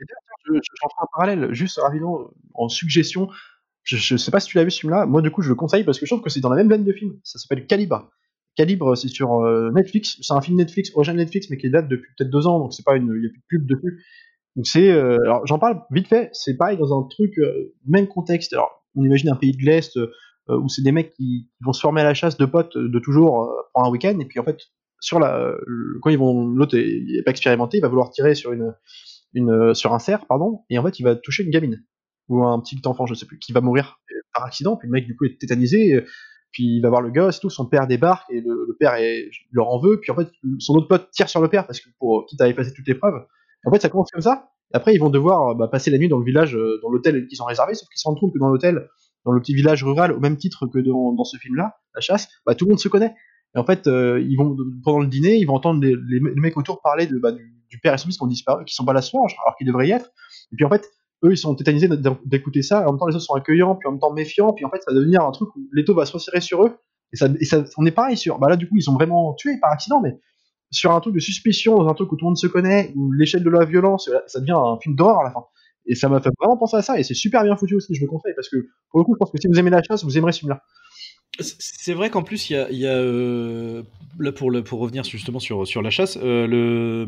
[0.00, 0.04] Et
[0.46, 3.28] je, je, ferai un parallèle, juste rapidement, en suggestion.
[3.82, 5.06] Je, je sais pas si tu l'as vu ce film-là.
[5.06, 6.68] Moi, du coup, je le conseille parce que je trouve que c'est dans la même
[6.68, 7.18] veine de film.
[7.24, 8.10] Ça s'appelle Calibre.
[8.56, 10.18] Calibre, c'est sur euh, Netflix.
[10.20, 12.84] C'est un film Netflix, original Netflix, mais qui date depuis peut-être deux ans, donc c'est
[12.84, 14.04] pas une, il y a plus de pub dessus.
[14.56, 16.30] Donc c'est, euh, alors j'en parle vite fait.
[16.32, 18.52] C'est pareil dans un truc euh, même contexte.
[18.52, 20.08] Alors on imagine un pays de l'est, euh,
[20.48, 23.48] où c'est des mecs qui, vont se former à la chasse de potes de toujours
[23.72, 24.58] pendant un week-end, et puis en fait,
[25.00, 25.54] sur la,
[26.02, 29.74] quand ils vont, l'autre est, il est pas expérimenté, il va vouloir tirer sur une,
[29.74, 31.84] sur un cerf, pardon, et en fait, il va toucher une gamine
[32.28, 34.00] ou un petit enfant, je sais plus, qui va mourir
[34.34, 36.04] par accident, puis le mec du coup est tétanisé,
[36.50, 39.30] puis il va voir le gosse, tout, son père débarque et le, le père est,
[39.52, 40.28] leur en veut, puis en fait
[40.58, 43.24] son autre pote tire sur le père parce que pour quitte à effacer toute l'épreuve.
[43.64, 44.50] En fait, ça commence comme ça.
[44.72, 47.42] Après, ils vont devoir bah, passer la nuit dans le village, euh, dans l'hôtel qu'ils
[47.42, 48.88] ont réservé, sauf qu'ils se rendent compte que dans l'hôtel,
[49.24, 52.54] dans le petit village rural, au même titre que dans, ce film-là, la chasse, bah,
[52.54, 53.14] tout le monde se connaît.
[53.56, 56.80] Et en fait, euh, ils vont pendant le dîner, ils vont entendre les, mecs autour
[56.82, 59.10] parler bah, du, père et son fils qui ont disparu, qui sont pas là ce
[59.10, 60.10] soir, alors qu'ils devraient y être.
[60.52, 60.88] Et puis en fait,
[61.24, 61.88] eux, ils sont tétanisés
[62.24, 62.86] d'écouter ça.
[62.86, 64.52] En même temps, les autres sont accueillants, puis en même temps méfiants.
[64.52, 66.78] Puis en fait, ça va devenir un truc où l'étau va se resserrer sur eux.
[67.12, 68.38] Et ça, et ça, on est pareil sur.
[68.38, 70.16] Bah là, du coup, ils sont vraiment tués par accident, mais
[70.70, 73.12] sur un truc de suspicion, dans un truc où tout le monde se connaît, où
[73.12, 75.44] l'échelle de la violence, ça devient un film d'horreur à la fin.
[75.86, 78.00] Et ça m'a fait vraiment penser à ça, et c'est super bien foutu aussi, je
[78.00, 78.56] le conseille, parce que
[78.90, 80.62] pour le coup, je pense que si vous aimez la chasse, vous aimerez ce film-là.
[81.40, 83.82] C'est vrai qu'en plus, il y a, il y a, euh,
[84.18, 87.06] là pour, le, pour revenir justement sur, sur la chasse, euh, le,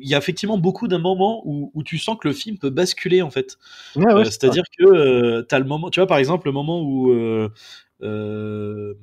[0.00, 2.70] il y a effectivement beaucoup d'un moment où, où tu sens que le film peut
[2.70, 3.56] basculer en fait.
[3.94, 6.52] Ouais, ouais, Euh, c'est C'est-à-dire que euh, t'as le moment, tu vois par exemple le
[6.52, 7.50] moment où euh,
[8.02, 8.94] euh,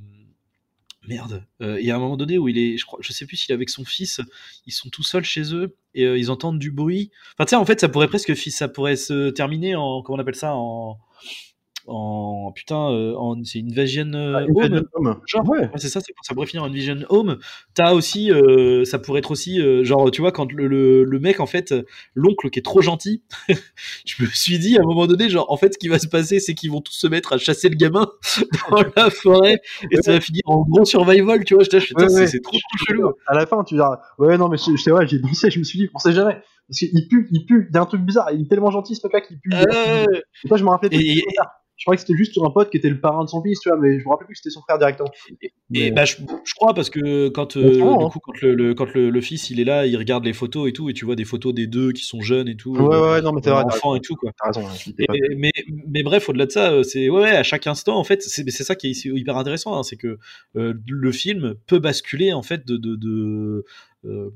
[1.08, 3.26] merde, euh, il y a un moment donné où il est, je crois, je sais
[3.26, 4.22] plus s'il est avec son fils,
[4.66, 7.12] ils sont tout seuls chez eux et euh, ils entendent du bruit.
[7.34, 10.22] Enfin tu sais en fait ça pourrait presque, ça pourrait se terminer en, comment on
[10.22, 10.99] appelle ça en
[11.88, 14.45] en putain, euh, en, c'est une Vision euh.
[14.47, 15.47] Une Home, genre.
[15.49, 15.69] Ouais.
[15.75, 17.38] C'est ça, c'est ça pourrait finir en Vision Home.
[17.73, 21.39] T'as aussi, euh, ça pourrait être aussi, genre, tu vois, quand le, le, le mec,
[21.39, 21.73] en fait,
[22.15, 23.23] l'oncle qui est trop gentil,
[24.05, 26.07] je me suis dit à un moment donné, genre, en fait, ce qui va se
[26.07, 28.07] passer, c'est qu'ils vont tous se mettre à chasser le gamin
[28.69, 29.59] dans la forêt
[29.91, 31.63] et ça va finir en gros survival, tu vois.
[31.63, 33.11] Je putain, Ouais, c'est trop, trop chelou.
[33.27, 35.79] À la fin, tu diras, ouais, non, mais c'est vrai, j'ai pensé, je me suis
[35.79, 36.41] dit, on sait jamais.
[36.70, 38.95] Parce qu'il pue, il pue, il y a un truc bizarre, il est tellement gentil
[38.95, 39.51] ce mec-là qu'il pue.
[39.53, 40.05] Euh,
[40.43, 40.99] Et toi, je me rappelais plus.
[40.99, 41.24] et,
[41.76, 43.68] Je croyais que c'était juste un pote qui était le parrain de son fils, tu
[43.68, 45.09] vois, mais je me rappelais plus que c'était son frère directement.
[45.41, 48.09] Et Mais- bah, je, je crois parce que quand, euh, du hein.
[48.09, 50.70] coup, quand, le, le- quand le, le fils il est là, il regarde les photos
[50.70, 52.95] et tout, et tu vois des photos des deux qui sont jeunes et tout, Ouais,
[52.95, 53.95] euh, ouais, non, mais t'as enfants raison.
[53.95, 54.32] et tout quoi.
[54.39, 55.51] T'as raison, Et- pas- mais,
[55.89, 58.49] mais bref, au-delà de ça, euh, c'est ouais, ouais, à chaque instant, en fait, c'est
[58.49, 60.20] c'est ça qui est hyper intéressant, hein, c'est que
[60.55, 63.66] euh, le film peut basculer en fait de, de, de
[64.05, 64.30] euh,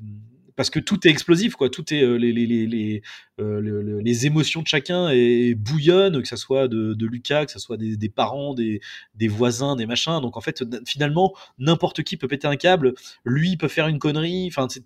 [0.58, 1.70] parce que tout est explosif, quoi.
[1.70, 3.02] Tout est euh, les, les, les, les,
[3.40, 7.78] euh, émotions de chacun et bouillonnent, que ça soit de, de Lucas, que ça soit
[7.78, 8.82] des, des parents, des,
[9.16, 10.20] des voisins, des machins.
[10.20, 12.96] Donc en fait, finalement, n'importe qui peut péter un câble.
[13.24, 14.48] Lui peut faire une connerie.
[14.52, 14.84] Enfin, c'est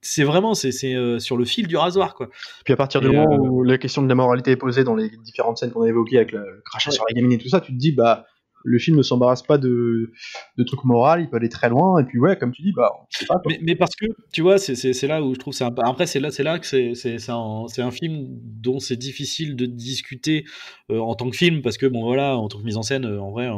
[0.00, 2.28] c'est vraiment c'est euh, sur le fil du rasoir, quoi.
[2.64, 4.84] Puis à partir du Et, moment euh, où la question de la moralité est posée
[4.84, 6.94] dans les différentes scènes qu'on a évoquées avec le, le crachat Ouais.
[6.94, 8.24] sur la gamine et tout ça, tu te dis, bah,
[8.64, 10.12] le film ne s'embarrasse pas de,
[10.56, 12.90] de trucs moraux, il peut aller très loin, et puis ouais, comme tu dis, bah,
[13.26, 13.40] pas.
[13.62, 16.30] Mais, parce que tu vois, c'est- là où je trouve c'est un après c'est là
[16.38, 20.44] là que c'est un, film dont c'est difficile de discuter
[20.90, 23.06] euh, en tant que film parce que bon voilà en tant que mise en scène
[23.06, 23.48] euh, en vrai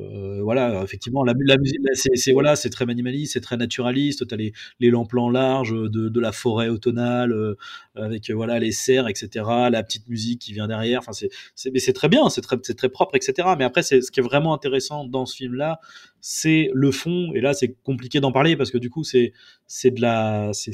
[0.00, 4.26] euh, voilà effectivement la, la musique c'est voilà c'est très minimaliste c'est très naturaliste.
[4.26, 7.54] T'as les les longs plans larges de, de la forêt automnale euh,
[7.94, 10.98] avec euh, voilà les cerfs etc la petite musique qui vient derrière.
[10.98, 13.82] Enfin c'est c'est mais c'est très bien c'est très c'est très propre etc mais après
[13.84, 15.78] c'est ce qui est vraiment intéressant dans ce film là
[16.20, 17.32] c'est le fond.
[17.34, 19.32] Et là c'est compliqué d'en parler parce que du coup c'est
[19.68, 20.72] c'est de la c'est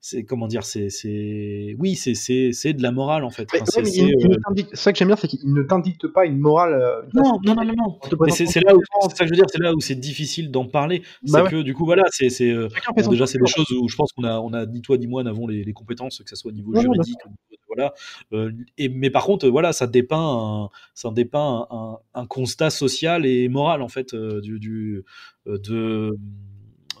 [0.00, 3.48] c'est c'est comment dire c'est c'est oui c'est c'est c'est de la morale en fait
[3.54, 4.36] Enfin, ouais, c'est- c'est, euh,
[4.70, 6.74] c'est ça que j'aime bien, c'est qu'il ne t'indique pas une morale.
[6.74, 7.98] euh, non non non non non
[8.28, 10.50] c'est c'est là où c'est ça que je veux dire c'est là où c'est difficile
[10.50, 11.50] d'en parler c'est Bah ouais.
[11.50, 14.12] que du coup voilà c'est c'est euh, Bon, déjà, c'est des choses où je pense
[14.12, 16.50] qu'on a, on a ni toi ni moi n'avons les, les compétences, que ce soit
[16.50, 17.18] au niveau Non, juridique,
[17.66, 17.94] voilà.
[18.32, 22.70] Euh, et, mais par contre, voilà, ça dépeint, un, ça dépeint un, un- un constat
[22.70, 25.04] social et moral en fait euh, du, du
[25.46, 26.18] euh, de,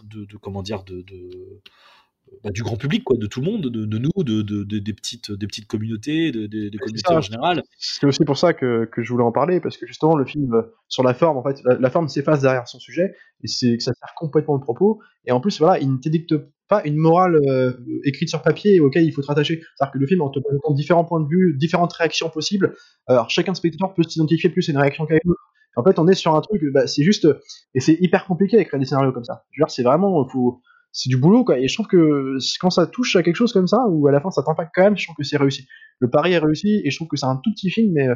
[0.04, 1.60] de, de- comment dire de, de
[2.42, 4.78] bah, du grand public quoi, de tout le monde, de, de nous, de, de- de-
[4.78, 7.62] des petites, des petites communautés, de- des communautés ça, en général.
[7.78, 10.54] C'est aussi pour ça que, que je voulais en parler, parce que justement, le film,
[10.54, 13.76] euh, sur la forme, en fait, la, la forme s'efface derrière son sujet, et c'est
[13.76, 16.34] que ça sert complètement le propos, et en plus, voilà, il ne t'édicte
[16.68, 17.72] pas une morale euh,
[18.04, 19.60] écrite sur papier auquel il faut te rattacher.
[19.76, 22.74] C'est-à-dire que le film, en te présentant différents points de vue, différentes réactions possibles,
[23.06, 25.40] alors chacun spectateur peut s'identifier plus à une réaction qu'à une autre.
[25.76, 27.26] En fait, on est sur un truc, bah, c'est juste,
[27.74, 29.44] et c'est hyper compliqué d'écrire des scénarios comme ça.
[29.52, 30.60] Je veux dire, c'est vraiment, faut,
[30.92, 31.58] c'est du boulot, quoi.
[31.58, 34.20] Et je trouve que quand ça touche à quelque chose comme ça, ou à la
[34.20, 35.66] fin ça t'impacte quand même, je trouve que c'est réussi.
[36.00, 38.08] Le pari est réussi, et je trouve que c'est un tout petit film, mais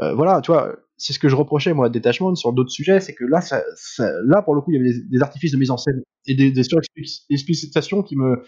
[0.00, 3.00] euh, voilà, tu vois, c'est ce que je reprochais moi à Detachment sur d'autres sujets,
[3.00, 5.52] c'est que là, ça, ça- là pour le coup, il y avait des, des artifices
[5.52, 8.42] de mise en scène et des, des surexplicitations qui me,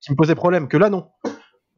[0.00, 0.68] qui me posaient problème.
[0.68, 1.06] Que là, non.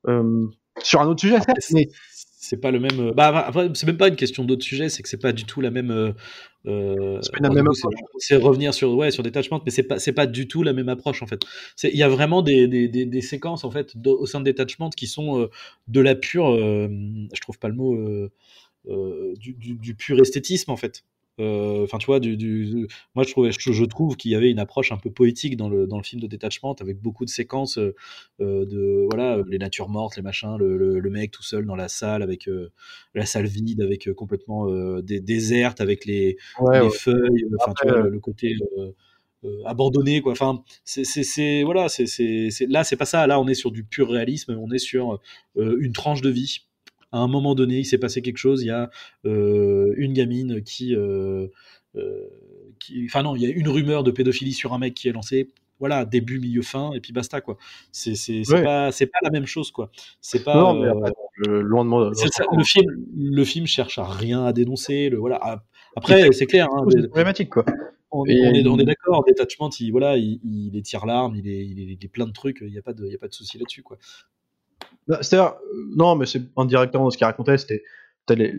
[0.08, 0.46] Euh,
[0.82, 3.00] sur un autre sujet, certes, mais c'est pas le même.
[3.00, 5.60] euh, Bah, c'est même pas une question d'autres sujets, c'est que c'est pas du tout
[5.60, 6.14] la même.
[6.66, 7.20] Euh, euh,
[8.18, 10.72] C'est du revenir sur ouais sur Detachment, mais c'est pas c'est pas du tout la
[10.72, 11.40] même approche en fait.
[11.84, 14.44] Il y a vraiment des, des, des, des séquences en fait de- au sein de
[14.44, 15.50] Detachment qui sont euh,
[15.88, 16.48] de la pure.
[16.50, 16.88] euh,
[17.32, 17.94] je trouve pas le mot.
[18.88, 21.02] euh, du, du, pur esthétisme en fait.
[21.38, 24.58] Euh, enfin, tu vois, du, du, moi je trouve, je, trouve qu'il y avait une
[24.58, 27.76] approche un peu poétique dans le, dans le film de détachement, avec beaucoup de séquences
[27.76, 27.94] euh,
[28.40, 31.88] euh, de voilà les natures mortes, les machins, le, le, mec tout seul dans la
[31.88, 32.48] salle avec
[33.14, 34.66] la salle vide, avec complètement
[35.00, 36.36] des, déserte, avec les,
[36.72, 38.54] les feuilles, enfin tu vois le, côté
[39.66, 40.32] abandonné quoi.
[40.32, 42.06] Enfin, c'est voilà, c'est
[42.68, 43.26] là c'est pas ça.
[43.26, 45.20] Là on est sur du pur réalisme, on est sur
[45.56, 46.66] une tranche de vie
[47.12, 48.62] à un moment donné, il s'est passé quelque chose.
[48.62, 48.90] Il y a
[49.24, 51.48] euh, une gamine qui, euh,
[51.96, 52.28] euh,
[52.78, 55.12] qui, enfin non, il y a une rumeur de pédophilie sur un mec qui est
[55.12, 55.48] lancé.
[55.78, 57.58] Voilà, début, milieu, fin, et puis basta quoi.
[57.92, 58.14] C'est
[58.48, 59.90] pas c'est pas la même chose quoi.
[60.22, 60.54] C'est pas.
[60.54, 60.88] Non, mais
[61.46, 62.12] loin de moi.
[62.12, 65.10] le film le film cherche à rien à dénoncer.
[65.10, 65.62] Le voilà.
[65.94, 66.68] Après, c'est clair.
[66.72, 67.64] Hein, c'est problématique quoi.
[68.10, 71.98] On, est, on est d'accord, Détachement, il, voilà, il, il, est tire-larme, il est, il,
[72.02, 73.58] est, plein de trucs, il n'y a pas de, il y a pas de souci
[73.58, 73.82] là-dessus.
[73.82, 73.98] quoi.
[75.06, 77.82] Bah, c'est-à-dire, euh, non, mais c'est indirectement ce qu'il racontait, c'était
[78.30, 78.52] les,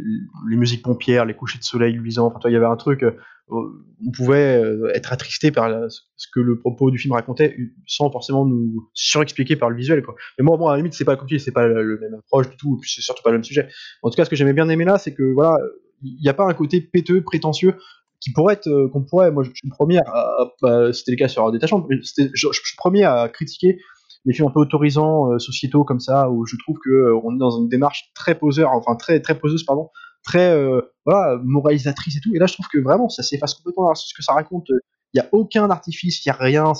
[0.45, 2.27] musiques pompières, les couchers de soleil luisants.
[2.27, 3.11] Enfin, il y avait un truc, euh,
[3.49, 8.45] on pouvait euh, être attristé par ce que le propos du film racontait, sans forcément
[8.45, 10.03] nous surexpliquer par le visuel.
[10.37, 12.77] Mais moi, bon, à la limite, c'est pas c'est pas le même approche du tout,
[12.77, 13.67] et puis c'est surtout pas le même sujet.
[14.03, 15.57] En tout cas, ce que j'aimais bien aimer là, c'est que voilà,
[16.01, 17.75] il n'y a pas un côté péteux, prétentieux,
[18.21, 20.53] qui pourrait être, qu'on pourrait, moi, je suis le premier à,
[20.93, 23.79] c'était le cas sur Détachant, je, suis le premier à critiquer
[24.27, 27.33] les films un peu autorisants, euh, sociétaux comme ça, où je trouve que euh, on
[27.33, 29.89] est dans une démarche très enfin très très poseuse pardon,
[30.21, 32.35] très euh, voilà moralisatrice et tout.
[32.35, 34.67] Et là, je trouve que vraiment ça s'efface complètement ce que ça raconte.
[35.13, 36.73] Il n'y a aucun artifice, il n'y a rien.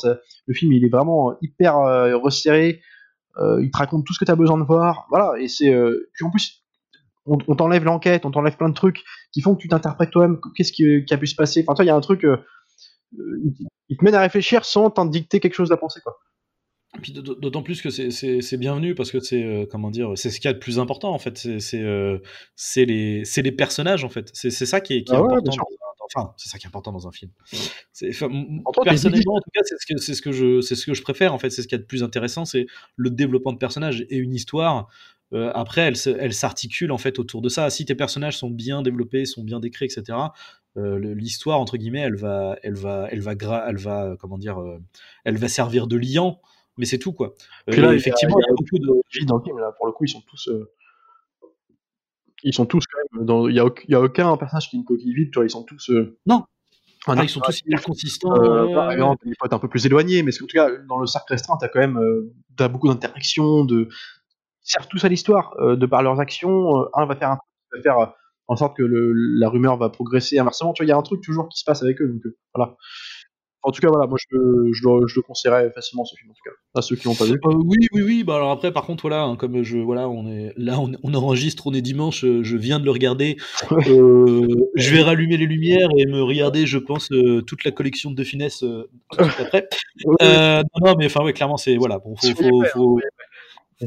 [0.45, 1.75] le film, il est vraiment hyper
[2.21, 2.81] resserré.
[3.39, 5.07] il te raconte tout ce que tu as besoin de voir.
[5.09, 5.39] Voilà.
[5.39, 6.65] Et c'est en plus,
[7.25, 10.41] on, t'enlève l'enquête, on t'enlève plein de trucs qui font que tu t'interprètes toi-même.
[10.55, 12.27] Qu'est-ce qui, a pu se passer Enfin, il y a un truc.
[13.13, 16.17] il, te mène à réfléchir sans t'en dicter quelque chose à penser, quoi
[17.11, 20.51] d'autant plus que c'est bienvenu parce que c'est euh, comment dire, c'est ce qu'il y
[20.51, 21.37] a de plus important en fait.
[21.59, 22.19] C'est euh,
[22.75, 24.29] les, les personnages en fait.
[24.33, 25.51] C'est ça qui est, qui est ah important.
[26.15, 27.31] enfin, c'est ça qui est important dans un film.
[28.83, 31.01] personnellement, en tout cas, c'est ce que c'est ce que je c'est ce que je
[31.01, 31.49] préfère en fait.
[31.49, 34.33] C'est ce qu'il y a de plus intéressant, c'est le développement de personnages et une
[34.33, 34.87] histoire.
[35.33, 37.69] Euh, après, elle, elle s'articule en fait autour de ça.
[37.69, 40.17] Si tes personnages sont bien développés, sont bien décrits, etc.
[40.75, 44.61] L'histoire entre guillemets, elle va, elle va, elle va, elle va, comment dire,
[45.25, 46.39] elle va servir de liant
[46.77, 47.33] mais c'est tout quoi.
[47.67, 49.59] Puis là, effectivement, il y, a, beaucoup de vie dans le film.
[49.59, 50.71] Là, pour le coup, ils sont tous, euh,
[52.43, 53.25] ils sont tous quand même.
[53.25, 53.47] Dans...
[53.47, 55.31] Il y a, y a aucun personnage qui est une coquille vide.
[55.31, 55.89] Tu vois, ils sont tous.
[55.89, 56.43] Euh, non.
[57.07, 58.35] Ah, ils sont tous hyper consistants.
[58.35, 60.99] Euh, par exemple, il faut être un peu plus éloigné, mais en tout cas, dans
[60.99, 61.99] le cercle restreint, t'as quand même
[62.59, 63.87] as beaucoup d'interactions, de
[64.65, 66.85] ils servent tous à l'histoire de par leurs actions.
[66.93, 68.13] un va faire un truc, va faire
[68.47, 70.73] en sorte que le, la rumeur va progresser inversement.
[70.73, 72.07] Tu vois, il y a un truc toujours qui se passe avec eux.
[72.09, 72.75] Donc voilà.
[73.63, 74.37] En tout cas, voilà, moi je,
[74.71, 77.25] je, je, le conseillerais facilement ce film, en tout cas, à ceux qui l'ont pas
[77.25, 77.33] vu.
[77.33, 78.23] Euh, oui, oui, oui.
[78.23, 81.67] Bah alors après, par contre, voilà, hein, comme je, voilà, on est là, on, enregistre,
[81.67, 83.37] on est dimanche, euh, je viens de le regarder.
[83.71, 87.09] Euh, je vais rallumer les lumières et me regarder, je pense,
[87.45, 88.63] toute la collection de Finesse
[89.17, 89.67] après.
[90.21, 92.99] non, non, mais enfin, ouais, clairement, c'est voilà, bon, faut, faut, faut,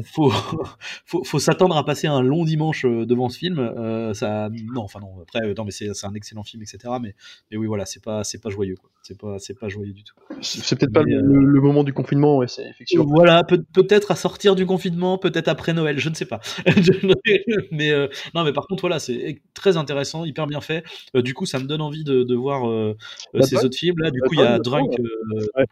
[0.03, 0.31] faut,
[1.05, 3.59] faut, faut s'attendre à passer un long dimanche euh, devant ce film.
[3.59, 5.21] Euh, ça, non, enfin non.
[5.21, 6.93] Après, euh, non, mais c'est un excellent film, etc.
[7.01, 7.15] Mais,
[7.49, 8.89] mais oui, voilà, c'est pas, c'est pas joyeux, quoi.
[9.03, 10.13] C'est pas, c'est pas joyeux du tout.
[10.41, 11.21] C'est peut-être pas le,
[11.59, 13.05] moment du confinement, ouais, c'est effectivement.
[13.05, 16.39] Voilà, peut, être à sortir du confinement, peut-être après Noël, je ne sais pas.
[17.71, 17.91] mais
[18.35, 20.83] non, mais par contre, voilà, c'est très intéressant, hyper bien fait.
[21.15, 22.61] du coup, ça me donne envie de, de voir
[23.41, 23.97] ces autres films.
[23.97, 24.93] Là, du coup, il y a Drunk.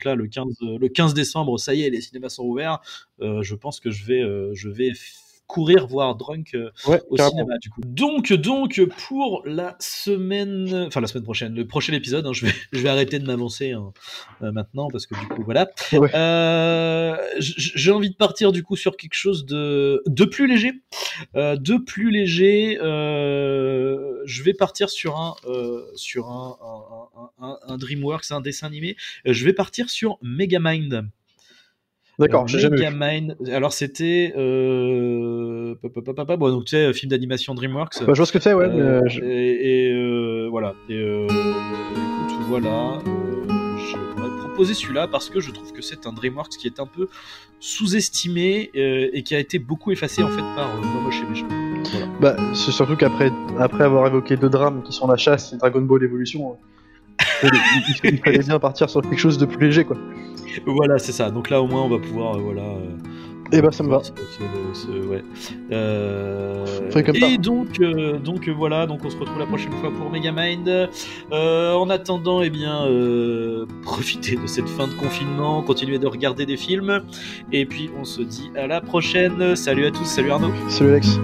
[0.06, 2.80] Là, le 15, le 15 décembre, ça y est, les cinémas sont ouverts.
[3.20, 4.24] je pense que je vais,
[4.54, 4.92] je vais
[5.50, 6.70] courir voir Drunk euh,
[7.10, 7.82] au cinéma du coup.
[7.84, 12.54] Donc donc pour la semaine enfin la semaine prochaine, le prochain épisode, hein, je vais
[12.72, 13.92] je vais arrêter de m'avancer hein,
[14.44, 15.68] euh, maintenant parce que du coup voilà.
[15.94, 20.74] Euh, j'ai envie de partir du coup sur quelque chose de de plus léger,
[21.34, 22.78] de plus léger.
[22.80, 25.34] je vais partir sur un
[25.96, 28.96] sur un, un, un, un DreamWorks, un dessin animé.
[29.26, 31.10] Je vais partir sur Megamind.
[32.20, 33.52] D'accord, j'ai jamais vu.
[33.52, 35.76] Alors c'était euh...
[35.84, 38.04] bon donc tu sais film d'animation DreamWorks.
[38.06, 38.66] Bah, je vois ce que c'est ouais.
[38.66, 40.76] Euh, et, euh, voilà.
[40.90, 43.00] Et euh, écoute voilà,
[43.78, 46.88] je pourrais proposer celui-là parce que je trouve que c'est un DreamWorks qui est un
[46.88, 47.08] peu
[47.62, 51.48] sous-estimé et qui a été beaucoup effacé en fait par Momoche et Méchant.
[51.92, 52.08] Voilà.
[52.20, 55.82] Bah c'est surtout qu'après après avoir évoqué deux drames qui sont la chasse et Dragon
[55.82, 56.58] Ball Evolution,
[57.44, 59.98] il, il fallait bien partir sur quelque chose de plus léger quoi
[60.66, 61.30] voilà, c'est ça.
[61.32, 62.62] Donc là, au moins, on va pouvoir, euh, voilà.
[62.62, 62.98] Euh,
[63.52, 63.98] et bah ça me va.
[63.98, 65.24] ouais.
[65.72, 66.66] euh...
[67.16, 70.68] et donc, euh, donc voilà, donc on se retrouve la prochaine fois pour Megamind.
[71.32, 72.86] Euh, en attendant, eh bien,
[73.82, 77.02] profitez de cette fin de confinement, continuez de regarder des films,
[77.52, 79.56] et puis on se dit à la prochaine.
[79.56, 80.52] Salut à tous, salut Arnaud.
[80.68, 81.20] Salut Alex.